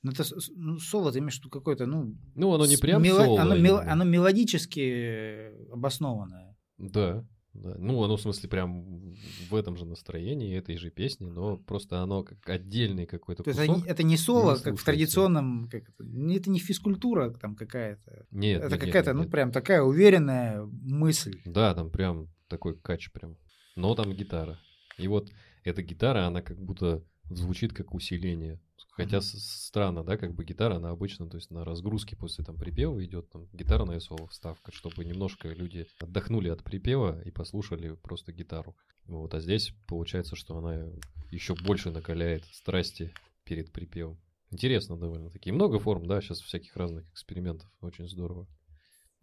[0.02, 2.16] Ну, это ну, соло, ты имеешь в виду какое-то, ну...
[2.34, 3.40] Ну, оно не прям мело- соло.
[3.40, 3.92] Оно, мел- именно.
[3.92, 6.56] оно мелодически обоснованное.
[6.78, 7.74] Да, да.
[7.78, 9.14] Ну, оно в смысле прям
[9.50, 13.64] в этом же настроении, этой же песни, но просто оно как отдельный какой-то То кусок.
[13.64, 15.68] это, не- это не соло, как в традиционном...
[15.68, 18.26] Как это, не- это не физкультура там какая-то.
[18.30, 19.30] Нет, это нет, какая-то, нет, ну, нет.
[19.30, 21.40] прям такая уверенная мысль.
[21.44, 23.36] Да, там прям такой кач прям.
[23.76, 24.58] Но там гитара.
[24.98, 25.30] И вот
[25.64, 28.60] эта гитара, она как будто звучит как усиление.
[28.90, 32.56] Хотя с- странно, да, как бы гитара, она обычно, то есть на разгрузке после там
[32.56, 38.32] припева идет там гитарное соло вставка, чтобы немножко люди отдохнули от припева и послушали просто
[38.32, 38.76] гитару.
[39.04, 40.86] Вот, а здесь получается, что она
[41.30, 43.12] еще больше накаляет страсти
[43.44, 44.20] перед припевом.
[44.50, 45.50] Интересно довольно-таки.
[45.50, 47.70] И много форм, да, сейчас всяких разных экспериментов.
[47.80, 48.48] Очень здорово.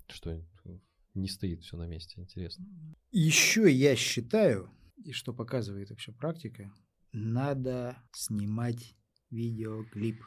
[0.08, 0.42] Что
[1.14, 2.22] не стоит все на месте.
[2.22, 2.66] Интересно.
[3.12, 4.70] Еще я считаю,
[5.04, 6.72] и что показывает вообще практика,
[7.12, 8.96] надо снимать
[9.30, 10.22] видеоклип.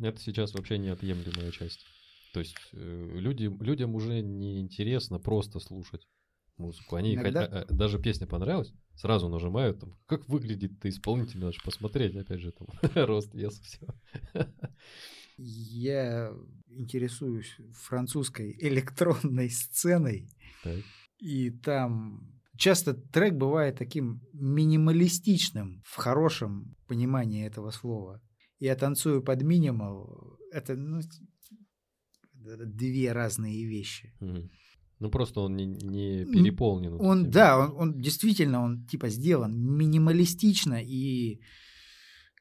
[0.00, 1.84] Это сейчас вообще неотъемлемая часть.
[2.32, 6.06] То есть э, люди, людям уже не интересно просто слушать
[6.56, 6.96] музыку.
[6.96, 11.60] Они Иногда- хотя- э, даже песня понравилась, сразу нажимают, там, как выглядит исполнитель, надо же
[11.64, 12.68] посмотреть, опять же, там,
[13.06, 13.86] рост, вес, все.
[15.38, 16.32] Я
[16.68, 20.28] интересуюсь французской электронной сценой,
[21.18, 28.22] и там часто трек бывает таким минималистичным в хорошем понимании этого слова.
[28.60, 30.38] Я танцую под минимал.
[30.52, 31.00] Это ну,
[32.32, 34.14] две разные вещи.
[35.00, 37.00] Ну, просто он не, не переполнен.
[37.00, 41.40] Он, да, он, он действительно, он типа сделан минималистично, и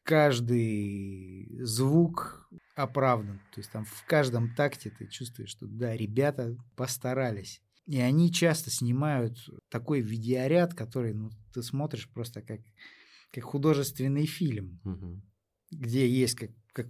[0.03, 3.39] каждый звук оправдан.
[3.55, 7.63] То есть там в каждом такте ты чувствуешь, что да, ребята постарались.
[7.87, 9.37] И они часто снимают
[9.69, 12.61] такой видеоряд, который ну, ты смотришь просто как,
[13.31, 15.23] как художественный фильм, Мгм.
[15.71, 16.87] где есть, как, как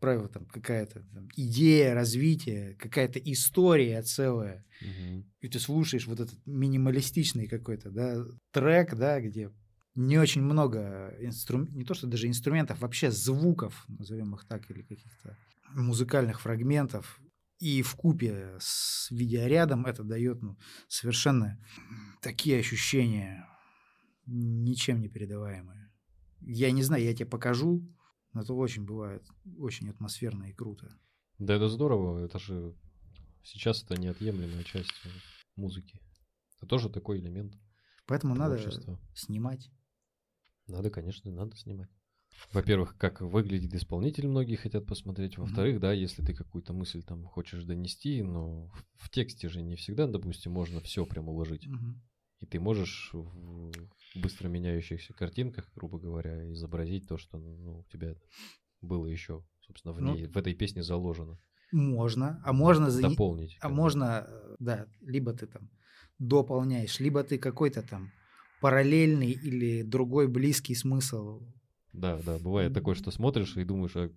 [0.00, 5.24] правило, там какая-то там идея развития, какая-то история целая Мгм.
[5.40, 9.50] и ты слушаешь вот этот минималистичный какой-то, да, трек, да, где
[9.94, 14.82] не очень много инструментов, не то что даже инструментов, вообще звуков, назовем их так, или
[14.82, 15.36] каких-то
[15.74, 17.20] музыкальных фрагментов,
[17.58, 21.58] и в купе с видеорядом это дает ну, совершенно
[22.22, 23.46] такие ощущения,
[24.26, 25.92] ничем не передаваемые.
[26.40, 27.82] Я не знаю, я тебе покажу,
[28.32, 29.26] но это очень бывает,
[29.58, 30.96] очень атмосферно и круто.
[31.38, 32.24] Да, это здорово.
[32.24, 32.76] Это же
[33.42, 35.08] сейчас это неотъемлемая часть э,
[35.56, 36.00] музыки.
[36.56, 37.54] Это тоже такой элемент
[38.08, 38.58] Поэтому надо
[39.14, 39.70] снимать.
[40.66, 41.90] Надо, конечно, надо снимать.
[42.52, 45.38] Во-первых, как выглядит исполнитель, многие хотят посмотреть.
[45.38, 50.06] Во-вторых, да, если ты какую-то мысль там хочешь донести, но в- тексте же не всегда,
[50.06, 51.66] допустим, можно все прям уложить.
[51.66, 52.02] Мгм.
[52.40, 53.72] И ты можешь в
[54.14, 58.14] быстро меняющихся картинках, грубо говоря, изобразить то, что ну, у тебя
[58.80, 61.38] было еще, собственно, в Ну, ней, в этой песне заложено.
[61.72, 63.02] Можно, а можно за...
[63.02, 63.58] Дополнить.
[63.60, 65.68] А можно, э, да, либо ты там
[66.18, 68.10] дополняешь, либо ты какой-то там
[68.60, 71.42] параллельный или другой близкий смысл.
[71.92, 74.10] Да, да, бывает такое, что смотришь и думаешь, а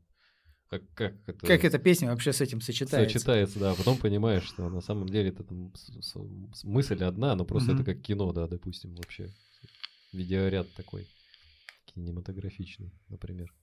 [0.70, 1.48] как, как это...
[1.48, 3.12] Как эта песня вообще с этим сочетается?
[3.14, 7.36] Сочетается, да, а потом понимаешь, что на самом деле это там с- с- мысль одна,
[7.36, 7.82] но просто Мгм.
[7.82, 9.34] это как кино, да, допустим, вообще.
[10.14, 11.08] Видеоряд такой
[11.86, 13.54] кинематографичный, например.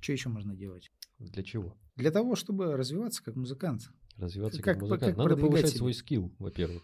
[0.00, 0.90] Что еще можно делать?
[1.18, 1.76] Для чего?
[1.96, 3.90] Для того, чтобы развиваться как музыкант.
[4.16, 5.02] Развиваться Как- как, музыкант.
[5.02, 6.82] как Надо повышать свой скилл, во-первых.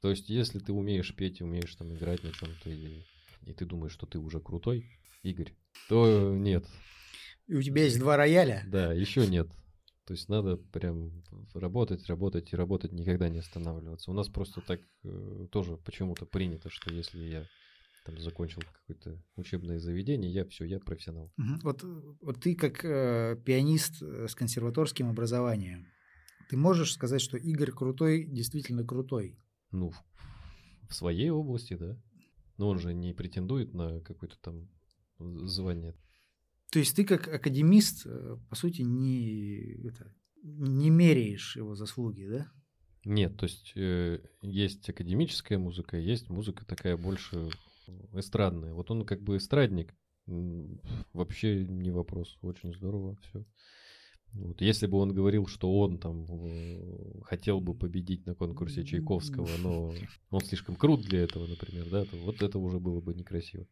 [0.00, 3.02] То есть, если ты умеешь петь, умеешь там играть на чем-то, и,
[3.46, 4.84] и ты думаешь, что ты уже крутой,
[5.22, 5.54] Игорь,
[5.88, 6.64] то нет.
[7.46, 8.62] И у тебя есть два рояля.
[8.66, 9.48] Да, еще нет.
[10.04, 11.22] То есть надо прям
[11.52, 14.10] работать, работать и работать, никогда не останавливаться.
[14.10, 17.46] У нас просто так э, тоже почему-то принято, что если я
[18.06, 21.30] там закончил какое-то учебное заведение, я все, я профессионал.
[21.36, 21.58] Мгм.
[21.62, 21.84] Вот,
[22.22, 25.86] вот ты как э, пианист э, с консерваторским образованием,
[26.48, 29.38] ты можешь сказать, что Игорь крутой, действительно крутой?
[29.70, 32.00] Ну, в- своей области, да.
[32.56, 34.68] Но он же не претендует на какое-то там
[35.18, 35.94] звание.
[36.72, 42.50] То есть ты как академист, э, по сути, не, это, не меряешь его заслуги, да?
[43.04, 47.50] Нет, то есть э, есть академическая музыка, есть музыка такая больше
[48.12, 48.74] эстрадная.
[48.74, 49.94] Вот он как бы эстрадник,
[50.26, 53.46] вообще не вопрос, очень здорово все.
[54.32, 54.60] Вот.
[54.60, 59.92] Если бы он говорил, что он там э, хотел бы победить на конкурсе Чайковского, но
[60.30, 63.66] он слишком крут для этого, например, да, то вот это уже было бы некрасиво.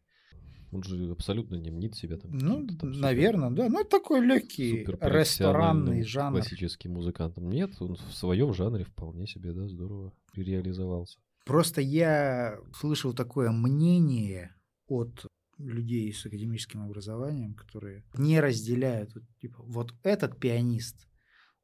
[0.71, 2.31] Он же абсолютно не мнит себя там.
[2.31, 3.69] Ну, там супер- наверное, да.
[3.69, 6.39] Ну, это такой легкий ресторанный жанр.
[6.39, 7.49] классическим музыкантом.
[7.49, 11.19] Нет, он в своем жанре вполне себе, да, здорово реализовался.
[11.45, 14.53] Просто я слышал такое мнение
[14.87, 15.25] от
[15.57, 21.07] людей с академическим образованием, которые не разделяют, вот, типа, вот этот пианист,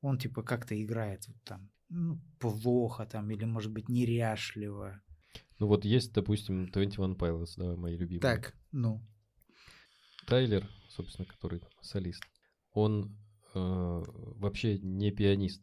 [0.01, 5.01] он типа как-то играет вот там ну, плохо там или может быть неряшливо.
[5.59, 8.21] Ну вот есть, допустим, 21 Pilots, да, мои любимые.
[8.21, 9.01] Так, ну,
[10.25, 12.23] Тайлер, собственно, который солист,
[12.71, 13.17] он
[13.53, 14.03] э,
[14.37, 15.61] вообще не пианист.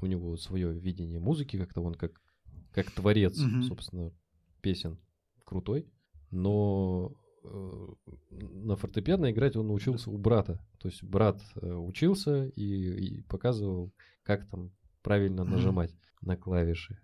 [0.00, 2.20] У него свое видение музыки, как-то он как,
[2.72, 3.62] как творец, Мгм.
[3.62, 4.12] собственно,
[4.60, 4.98] песен
[5.44, 5.90] крутой.
[6.30, 7.12] Но
[7.42, 10.60] на фортепиано играть он научился у брата.
[10.78, 14.72] То есть брат э, учился и, и показывал, как там
[15.02, 16.98] правильно нажимать на клавиши.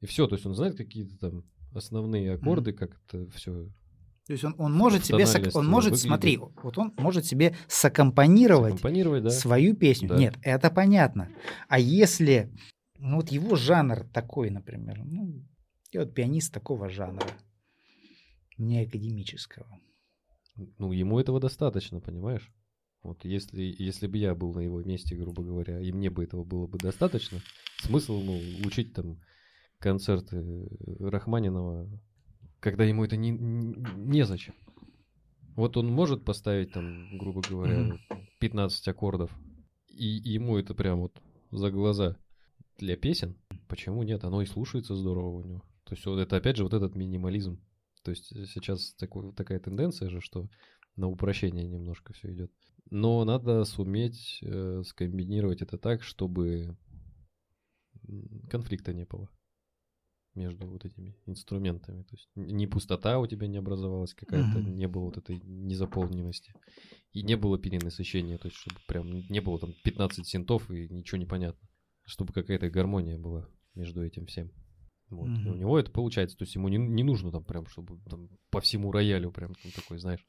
[0.00, 3.68] И все, то есть он знает какие-то там основные аккорды, как это все
[4.26, 6.08] то есть он, он может себе, тональности он может, выглядит.
[6.08, 9.30] смотри, вот он может себе саккомпанировать компонировать, да.
[9.30, 10.08] свою песню.
[10.08, 10.16] Да.
[10.16, 11.28] Нет, это понятно.
[11.68, 12.52] А если
[12.98, 15.44] ну, вот его жанр такой, например, ну,
[15.92, 17.26] я вот пианист такого жанра,
[18.58, 19.66] не академического.
[20.78, 22.50] Ну, ему этого достаточно, понимаешь?
[23.02, 26.44] Вот если, если бы я был на его месте, грубо говоря, и мне бы этого
[26.44, 27.40] было бы достаточно,
[27.78, 29.20] смысл, ну, учить там
[29.78, 30.66] концерты
[30.98, 31.88] Рахманинова,
[32.60, 34.54] когда ему это не, не- незачем.
[35.54, 38.00] Вот он может поставить там, грубо говоря, Мгм.
[38.40, 39.30] 15 аккордов,
[39.88, 42.16] и ему это прям вот за глаза
[42.78, 43.36] для песен.
[43.68, 44.24] Почему нет?
[44.24, 45.62] Оно и слушается здорово у него.
[45.84, 47.58] То есть вот это опять же вот этот минимализм.
[48.06, 50.48] То есть сейчас такой, такая тенденция же, что
[50.94, 52.52] на упрощение немножко все идет.
[52.88, 56.76] Но надо суметь э, скомбинировать это так, чтобы
[58.48, 59.28] конфликта не было
[60.36, 62.04] между вот этими инструментами.
[62.04, 64.76] То есть не пустота у тебя не образовалась какая-то, Мгм.
[64.76, 66.54] не было вот этой незаполненности.
[67.10, 71.18] И не было перенасыщения, то есть чтобы прям не было там 15 синтов и ничего
[71.18, 71.68] не понятно.
[72.04, 74.52] Чтобы какая-то гармония была между этим всем.
[75.10, 75.28] Вот.
[75.28, 76.36] И у него это получается.
[76.36, 79.70] То есть ему не, не нужно там прям, чтобы там по всему роялю прям там
[79.72, 80.24] такой, знаешь.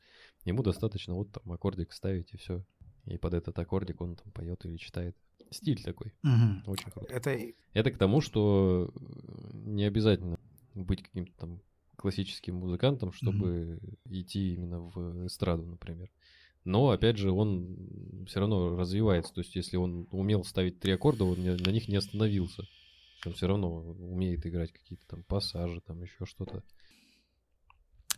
[0.46, 2.64] Ему достаточно вот там аккордик ставить и все.
[3.06, 5.16] И под этот аккордик он там поет или читает.
[5.50, 6.14] Стиль такой.
[6.24, 6.64] Мгм.
[6.68, 7.14] Очень круто.
[7.14, 7.38] Это
[7.74, 10.40] Это к тому, что э, не обязательно
[10.76, 11.62] быть каким-то там
[11.96, 16.12] классическим музыкантом, чтобы идти именно в эстраду, например.
[16.64, 19.34] Но, опять же, он все равно развивается.
[19.34, 22.64] То есть, если он умел ставить три аккорда, он на них не остановился.
[23.26, 26.64] Он все равно умеет играть какие-то там пассажи, там еще что-то.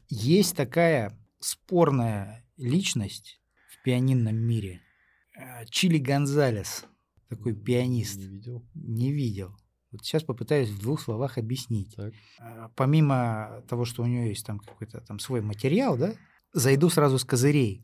[0.09, 4.81] есть такая спорная личность в пианинном мире.
[5.37, 6.85] Э, Чили Гонзалес,
[7.29, 8.17] такой пианист.
[8.17, 8.65] Не видел.
[8.73, 9.55] Не видел.
[9.91, 11.95] Вот сейчас попытаюсь в двух словах объяснить.
[11.95, 12.13] Так.
[12.39, 16.13] А, Помимо того, что у него есть там какой-то там свой материал, да,
[16.53, 17.83] зайду сразу с козырей.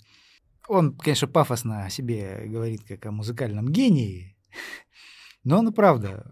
[0.67, 4.35] Он, конечно, пафосно о себе говорит как о музыкальном гении,
[5.43, 6.31] но он и правда,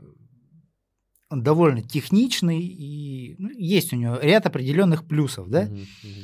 [1.41, 5.63] довольно техничный и ну, есть у него ряд определенных плюсов, да.
[5.63, 6.23] Мгм, мгм.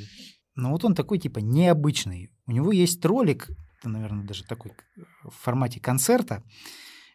[0.56, 2.30] Но вот он такой типа необычный.
[2.46, 3.48] У него есть ролик,
[3.78, 4.72] это, наверное, даже такой
[5.24, 6.42] в формате концерта,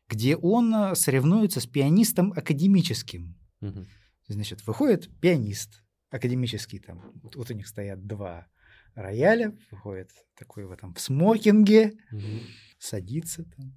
[0.09, 3.35] где он э, соревнуется с пианистом академическим.
[3.61, 3.85] Мгм.
[4.27, 8.47] Значит, выходит пианист академический, там, вот, вот у них стоят два
[8.95, 12.41] рояля, выходит такой в этом в смокинге, Мгм.
[12.79, 13.75] садится там.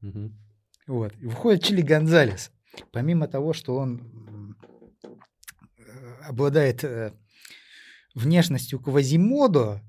[0.00, 0.38] Мгм.
[0.86, 1.14] Вот.
[1.18, 2.50] И выходит Чили Гонзалес.
[2.90, 4.56] Помимо того, что он
[5.78, 5.84] э,
[6.28, 7.12] обладает э,
[8.14, 9.82] внешностью Квазимодо,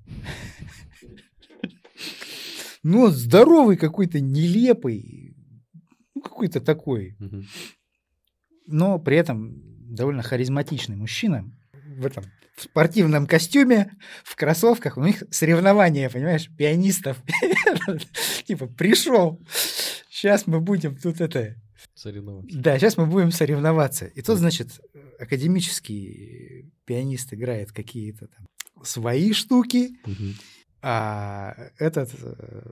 [2.84, 5.36] но здоровый какой-то, нелепый,
[6.14, 7.18] ну, какой-то такой,
[8.68, 9.54] но при этом
[9.94, 12.26] довольно харизматичный мужчина в этом
[12.56, 13.92] в спортивном костюме,
[14.24, 14.98] в кроссовках.
[14.98, 17.18] У них соревнования, понимаешь, пианистов.
[18.46, 19.42] Типа, пришел.
[20.10, 21.56] Сейчас мы будем тут это...
[22.04, 22.60] Соревноваться.
[22.60, 24.06] Да, сейчас мы будем соревноваться.
[24.08, 24.82] И тут, значит,
[25.20, 28.46] академический пианист играет какие-то там
[28.84, 29.92] свои штуки,
[30.82, 32.10] а этот...
[32.22, 32.72] э,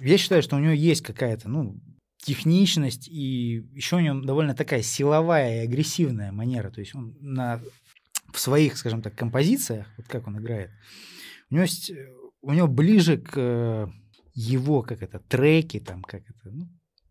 [0.00, 1.80] Я считаю, что у него есть какая-то, ну,
[2.18, 6.70] техничность, и еще у него довольно такая силовая и агрессивная манера.
[6.70, 7.60] То есть он на,
[8.32, 10.70] в своих, скажем так, композициях, вот как он играет,
[11.50, 12.06] у него есть, э,
[12.42, 13.86] у него ближе к э,
[14.34, 16.68] его, как это, треки, там, как это, ну,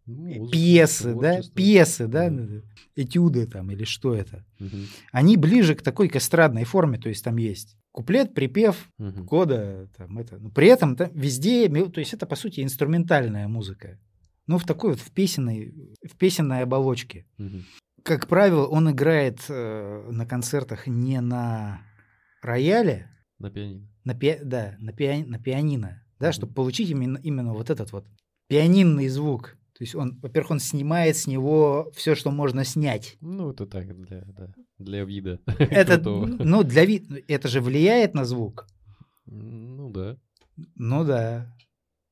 [0.08, 2.64] Ну, пьесы, да, пьесы, да, Мгм.
[2.96, 4.46] этюды там или что это.
[4.60, 4.86] Мгм.
[5.12, 9.26] Они ближе к такой к эстрадной форме, то есть там есть куплет, припев, Мгм.
[9.28, 10.38] кода, там это.
[10.40, 14.00] Но при этом там везде, то есть это по сути инструментальная музыка.
[14.48, 15.74] Ну, в такой вот в песенной,
[16.10, 17.26] в песенной оболочке.
[17.38, 17.66] Мгм.
[18.04, 21.82] Как правило, он играет э, на концертах не на
[22.42, 23.88] рояле, На пианино.
[24.06, 26.34] на, пи- да, на, пиа- на пианино, да, Мгм.
[26.34, 28.06] чтобы получить именно, именно вот этот вот
[28.48, 29.57] пианинный звук.
[29.78, 33.16] То есть он, во-первых, он снимает с него все, что можно снять.
[33.22, 35.40] Ну, это так, для, да, для вида.
[35.60, 38.66] Это, ну, для вид, это же влияет на звук.
[39.28, 40.18] Ну да.
[40.76, 41.56] Ну да.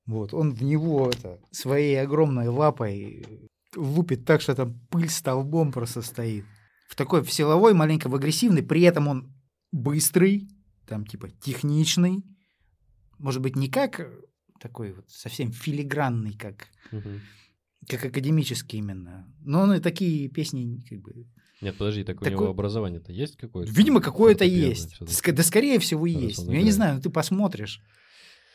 [0.05, 6.03] Вот, он в него это, своей огромной лапой лупит так, что там пыль столбом просто
[6.03, 6.45] стоит.
[6.87, 9.33] В такой, в силовой, маленько в агрессивный, при этом он
[9.71, 10.47] быстрый,
[10.85, 12.23] там типа техничный.
[13.17, 14.11] Может быть, не как э,
[14.59, 17.21] такой вот совсем филигранный, как, Мгм.
[17.87, 19.27] Как академический именно.
[19.41, 21.27] Но он и такие песни как бы...
[21.61, 23.71] Нет, подожди, так у Такой- него образование-то есть какое-то?
[23.71, 24.99] Видимо, какое-то есть.
[25.01, 26.39] Ск- Да, скорее всего, Раз есть.
[26.39, 27.81] он Я не знаю, ну ты посмотришь.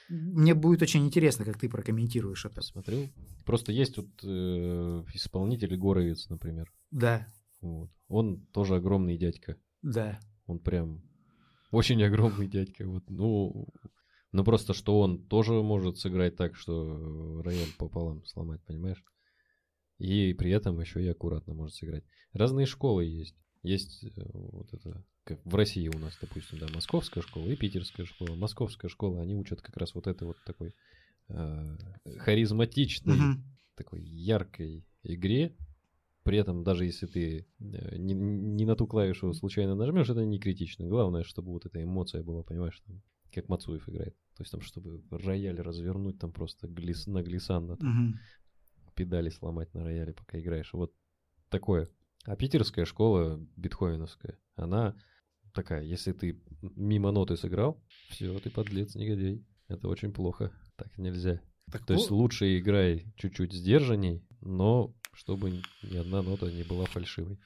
[0.08, 2.56] Мне будет очень интересно, как ты прокомментируешь это.
[2.56, 3.08] Посмотрел.
[3.46, 6.70] Просто есть вот э, исполнитель Горовец, например.
[6.90, 7.26] Да,
[7.60, 7.90] Вот.
[8.08, 9.56] Он тоже огромный дядька.
[9.82, 10.18] да.
[10.46, 11.00] Он прям
[11.70, 12.84] очень огромный дядька.
[12.86, 13.04] Вот.
[13.08, 13.68] Ну,
[14.32, 19.02] ну просто что он тоже может сыграть так, что рояль пополам сломать, понимаешь?
[20.01, 22.05] И при этом еще и аккуратно может сыграть.
[22.32, 23.36] Разные школы есть.
[23.62, 28.07] Есть э, вот это, как в России у нас, допустим, да, московская школа и питерская
[28.07, 28.34] школа.
[28.34, 30.74] Московская школа, они учат как раз вот этой вот такой
[31.28, 31.76] э,
[32.16, 33.44] харизматичной, Мгм.
[33.74, 35.55] такой яркой игре.
[36.22, 40.38] При этом, даже если ты э, не, не на ту клавишу случайно нажмешь, это не
[40.38, 40.86] критично.
[40.86, 43.03] Главное, чтобы вот эта эмоция была, понимаешь, там,
[43.34, 44.16] как Мацуев играет.
[44.34, 48.20] То есть там, чтобы рояль развернуть, там просто глис, на глиссандо, там, Мгм.
[49.01, 50.74] Педали сломать на рояле, пока играешь.
[50.74, 50.92] Вот
[51.48, 51.88] такое.
[52.24, 54.94] А питерская школа, бетховеновская, она
[55.55, 59.42] такая, если ты мимо ноты сыграл, все, ты подлец, негодяй.
[59.68, 60.53] Это очень плохо.
[60.76, 61.40] Так нельзя.
[61.72, 66.84] Так То есть вот, лучше играй чуть-чуть сдержанней, но чтобы ни одна нота не была
[66.84, 67.38] фальшивой.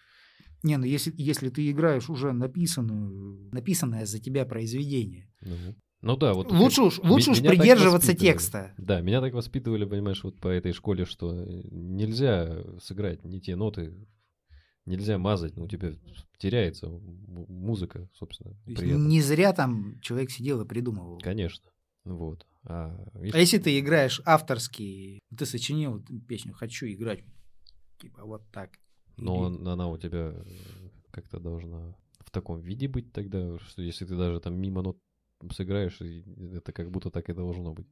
[0.65, 6.35] Не, ну если, если ты играешь уже написанную, написанное за тебя произведение, Ну, ну да,
[6.35, 6.51] вот...
[6.53, 8.73] лучше уж, лучше уж придерживаться текста.
[8.79, 13.95] Да, меня так воспитывали, понимаешь, вот по этой школе, что нельзя сыграть не те ноты,
[14.87, 15.95] нельзя мазать, ну, у тебя
[16.39, 21.19] теряется музыка, собственно, не зря там человек сидел и придумывал.
[21.19, 21.71] Конечно,
[22.05, 22.47] вот.
[22.67, 27.25] А, видишь, А если ты играешь авторский, ты сочинил песню «Хочу играть»,
[27.99, 28.71] типа вот так.
[29.17, 30.45] Но Или- он- она у тебя э,
[31.11, 34.99] как-то должна в таком виде быть тогда, что если ты даже там мимо нот
[35.53, 36.25] сыграешь, и
[36.55, 37.87] это как будто так и должно быть.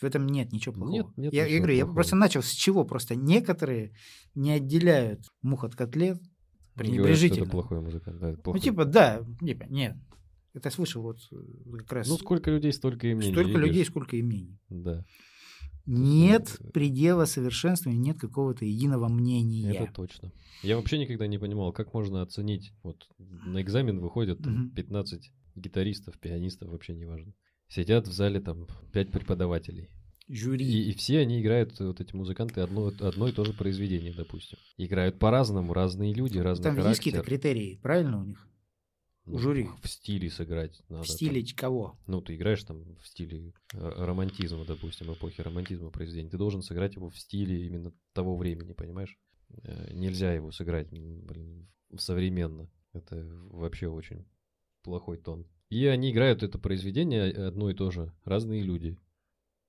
[0.00, 0.92] В этом нет ничего плохого.
[0.92, 1.94] Нет, нет я, я говорю, я плохого.
[1.96, 2.84] просто начал с чего?
[2.84, 3.92] Просто некоторые
[4.34, 7.42] не отделяют мух от котлет Говорят, пренебрежительно.
[7.42, 8.18] Это плохой музыкант.
[8.20, 8.60] Да, это Ну, плохой.
[8.60, 9.96] типа, да, типа, нет.
[10.54, 11.36] Это я слышал вот э,
[11.78, 13.32] как раз Ну, сколько людей, столько и мнений.
[13.34, 14.58] столько людей, сколько и мнений.
[14.68, 15.04] Да,
[15.86, 19.72] Нет э, предела совершенствования, нет какого-то единого мнения.
[19.74, 20.32] это точно.
[20.62, 22.72] Я вообще никогда не понимал, как можно оценить.
[22.82, 24.70] Вот на экзамен выходят там, Мгм.
[24.70, 27.32] 15 гитаристов, пианистов, вообще неважно.
[27.68, 29.88] Сидят в зале там 5 преподавателей.
[30.28, 30.64] Жюри.
[30.64, 34.58] И, и все они играют, вот эти музыканты, одно, одно и то же произведение, допустим.
[34.76, 38.46] Играют по-разному, разные люди, разный Там есть какие-то критерии, правильно у них?
[39.26, 39.68] Ну, жюри.
[39.82, 41.04] В стиле сыграть надо.
[41.04, 41.16] В там.
[41.16, 41.98] стиле кого?
[42.06, 46.30] Ну, ты играешь там в стиле э, романтизма, допустим, эпохи романтизма произведения.
[46.30, 49.18] Ты должен сыграть его в стиле именно того времени, понимаешь?
[49.62, 52.68] Э, Нельзя его сыграть, блин, современно.
[52.92, 53.16] Это
[53.50, 54.26] вообще очень
[54.82, 55.46] плохой тон.
[55.68, 58.96] И они играют это произведение одно и то же, разные люди.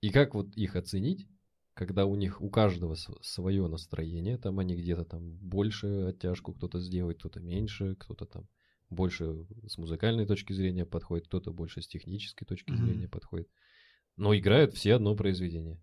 [0.02, 1.28] И как вот их оценить,
[1.74, 7.20] когда у них у каждого свое настроение, там они где-то там больше оттяжку кто-то сделает,
[7.20, 8.48] кто-то меньше, кто-то там
[8.90, 12.86] больше с музыкальной точки зрения подходит, кто-то больше с технической точки Мгм.
[12.86, 13.48] зрения подходит.
[14.18, 15.80] Но играют все одно произведение.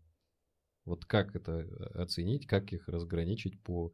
[0.85, 1.61] Вот как это
[1.95, 3.93] оценить, как их разграничить по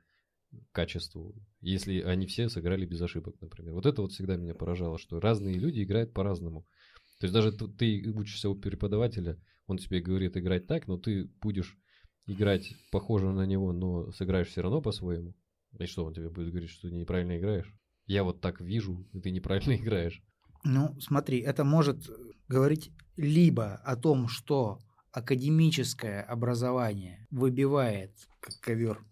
[0.72, 3.74] качеству, если они все сыграли без ошибок, например.
[3.74, 6.66] Вот это вот всегда меня поражало, что разные люди играют по-разному.
[7.20, 11.76] То есть даже ты учишься у преподавателя, он тебе говорит играть так, но ты будешь
[12.26, 15.34] играть похоже на него, но сыграешь все равно по-своему.
[15.78, 17.72] И что, он тебе будет говорить, что ты неправильно играешь?
[18.06, 20.22] Я вот так вижу, и ты неправильно играешь.
[20.64, 22.08] Ну, смотри, это может
[22.48, 24.78] говорить либо о том, что
[25.12, 29.04] академическое образование выбивает, как ковер,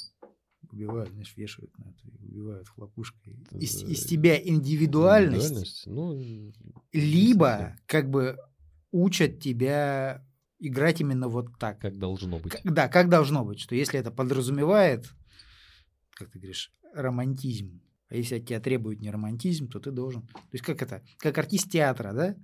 [0.73, 6.53] выбивают, знаешь, вешают на это, выбивают хлопушкой из, из тебя индивидуальность, Индивидуальность, Ну,
[6.93, 8.37] либо как бы
[8.91, 10.25] учат тебя
[10.59, 11.79] играть именно вот так.
[11.81, 12.53] как должно быть.
[12.53, 15.09] К- Да, как должно быть, что если это подразумевает,
[16.13, 20.23] как ты говоришь, романтизм, а если от тебя требует не романтизм, то ты должен.
[20.23, 21.03] То есть как это?
[21.19, 22.37] Как артист театра, да?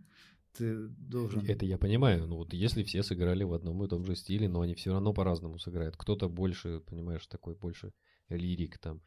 [0.56, 1.44] Ты должен.
[1.46, 2.26] Это я понимаю.
[2.26, 5.12] Ну вот если все сыграли в одном и том же стиле, но они все равно
[5.12, 5.96] по-разному сыграют.
[5.96, 7.92] Кто-то больше, понимаешь, такой больше
[8.28, 9.00] лирик там,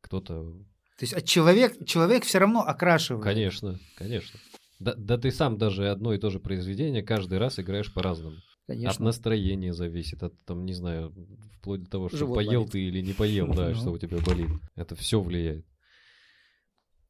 [0.00, 0.52] кто-то...
[0.98, 3.24] То есть от человек, человек все равно окрашивает.
[3.24, 4.38] Конечно, конечно.
[4.78, 8.36] Да, да ты сам даже одно и то же произведение каждый раз играешь по-разному.
[8.36, 8.42] От
[8.76, 9.04] Конечно.
[9.04, 11.12] настроения зависит, от там, не знаю,
[11.58, 12.72] вплоть до того, что Живот поел болит.
[12.72, 13.74] ты или не поел, да, Ну.
[13.74, 14.48] что у тебя болит.
[14.76, 15.66] Это все влияет.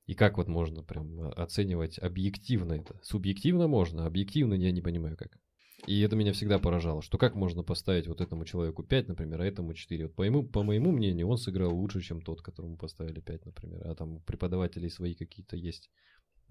[0.07, 2.99] И как вот можно прям о- оценивать объективно это?
[3.03, 5.37] Субъективно можно, объективно я не понимаю как.
[5.87, 9.47] И это меня всегда поражало, что как можно поставить вот этому человеку 5, например, а
[9.47, 10.05] этому 4.
[10.07, 13.87] Вот по моему, по моему мнению, он сыграл лучше, чем тот, которому поставили 5, например.
[13.87, 15.91] А там у преподавателей свои какие-то есть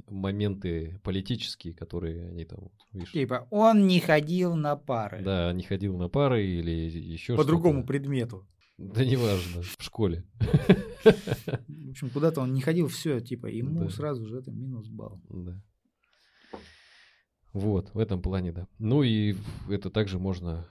[0.07, 5.21] моменты политические, которые они там, вот, видишь, Типа он не ходил на пары.
[5.23, 8.47] да, не ходил на пары или еще По другому предмету.
[8.77, 10.23] Да неважно, в школе.
[10.39, 13.89] В общем, куда-то он не ходил, все, типа, ему Да.
[13.89, 15.21] сразу же это минус балл.
[15.30, 15.61] Да.
[17.53, 18.67] Вот, в этом плане, да.
[18.77, 19.35] Ну и
[19.69, 20.67] это также можно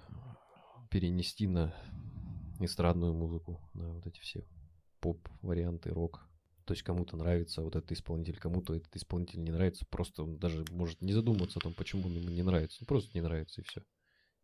[0.90, 1.74] перенести на
[2.60, 4.44] эстрадную музыку, на вот эти все
[5.00, 6.24] поп-варианты, рок.
[6.64, 9.86] То есть кому-то нравится вот этот исполнитель, кому-то этот исполнитель не нравится.
[9.88, 12.84] Просто он даже может не задумываться о том, почему ему не нравится.
[12.84, 13.82] Просто не нравится и все.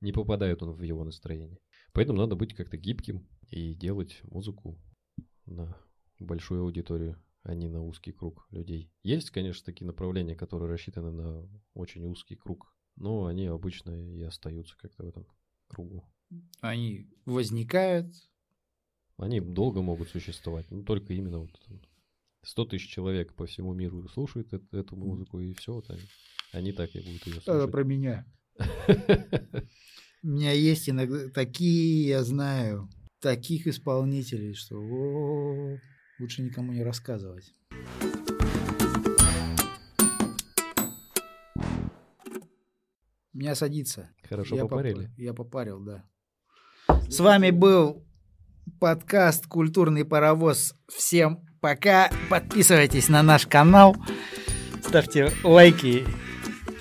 [0.00, 1.58] Не попадает он в его настроение.
[1.92, 4.78] Поэтому надо быть как-то гибким и делать музыку
[5.46, 5.76] на
[6.18, 8.90] большую аудиторию, а не на узкий круг людей.
[9.02, 14.76] Есть, конечно, такие направления, которые рассчитаны на очень узкий круг, но они обычно и остаются
[14.78, 15.26] как-то в этом
[15.68, 16.04] кругу.
[16.60, 18.12] Они возникают,
[19.18, 21.80] Они долго могут существовать, но только именно вот там
[22.42, 26.02] 100 тысяч человек по всему миру слушают эт- эту музыку, и все, вот они,
[26.52, 27.70] они так и будут ее это слушать.
[27.70, 28.26] про меня.
[30.22, 32.88] У меня есть иногда такие, я знаю,
[33.20, 34.80] таких исполнителей, что
[36.18, 37.54] лучше никому не рассказывать.
[43.32, 44.10] Меня садится.
[44.28, 45.06] Хорошо я попарили.
[45.06, 46.04] попа- Я попарил, да.
[47.08, 48.04] С вами был
[48.80, 50.74] подкаст «Культурный паровоз».
[50.88, 52.10] Всем пока.
[52.30, 53.96] Подписывайтесь на наш канал.
[54.82, 56.06] Ставьте лайки.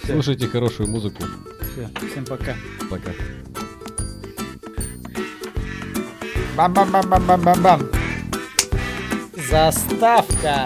[0.03, 1.23] Всё, Слушайте хорошую музыку.
[1.71, 2.55] всё, Всем пока.
[2.89, 3.11] Пока.
[6.55, 8.02] Бам-бам-бам-бам-бам-бам.
[9.53, 10.65] Заставка.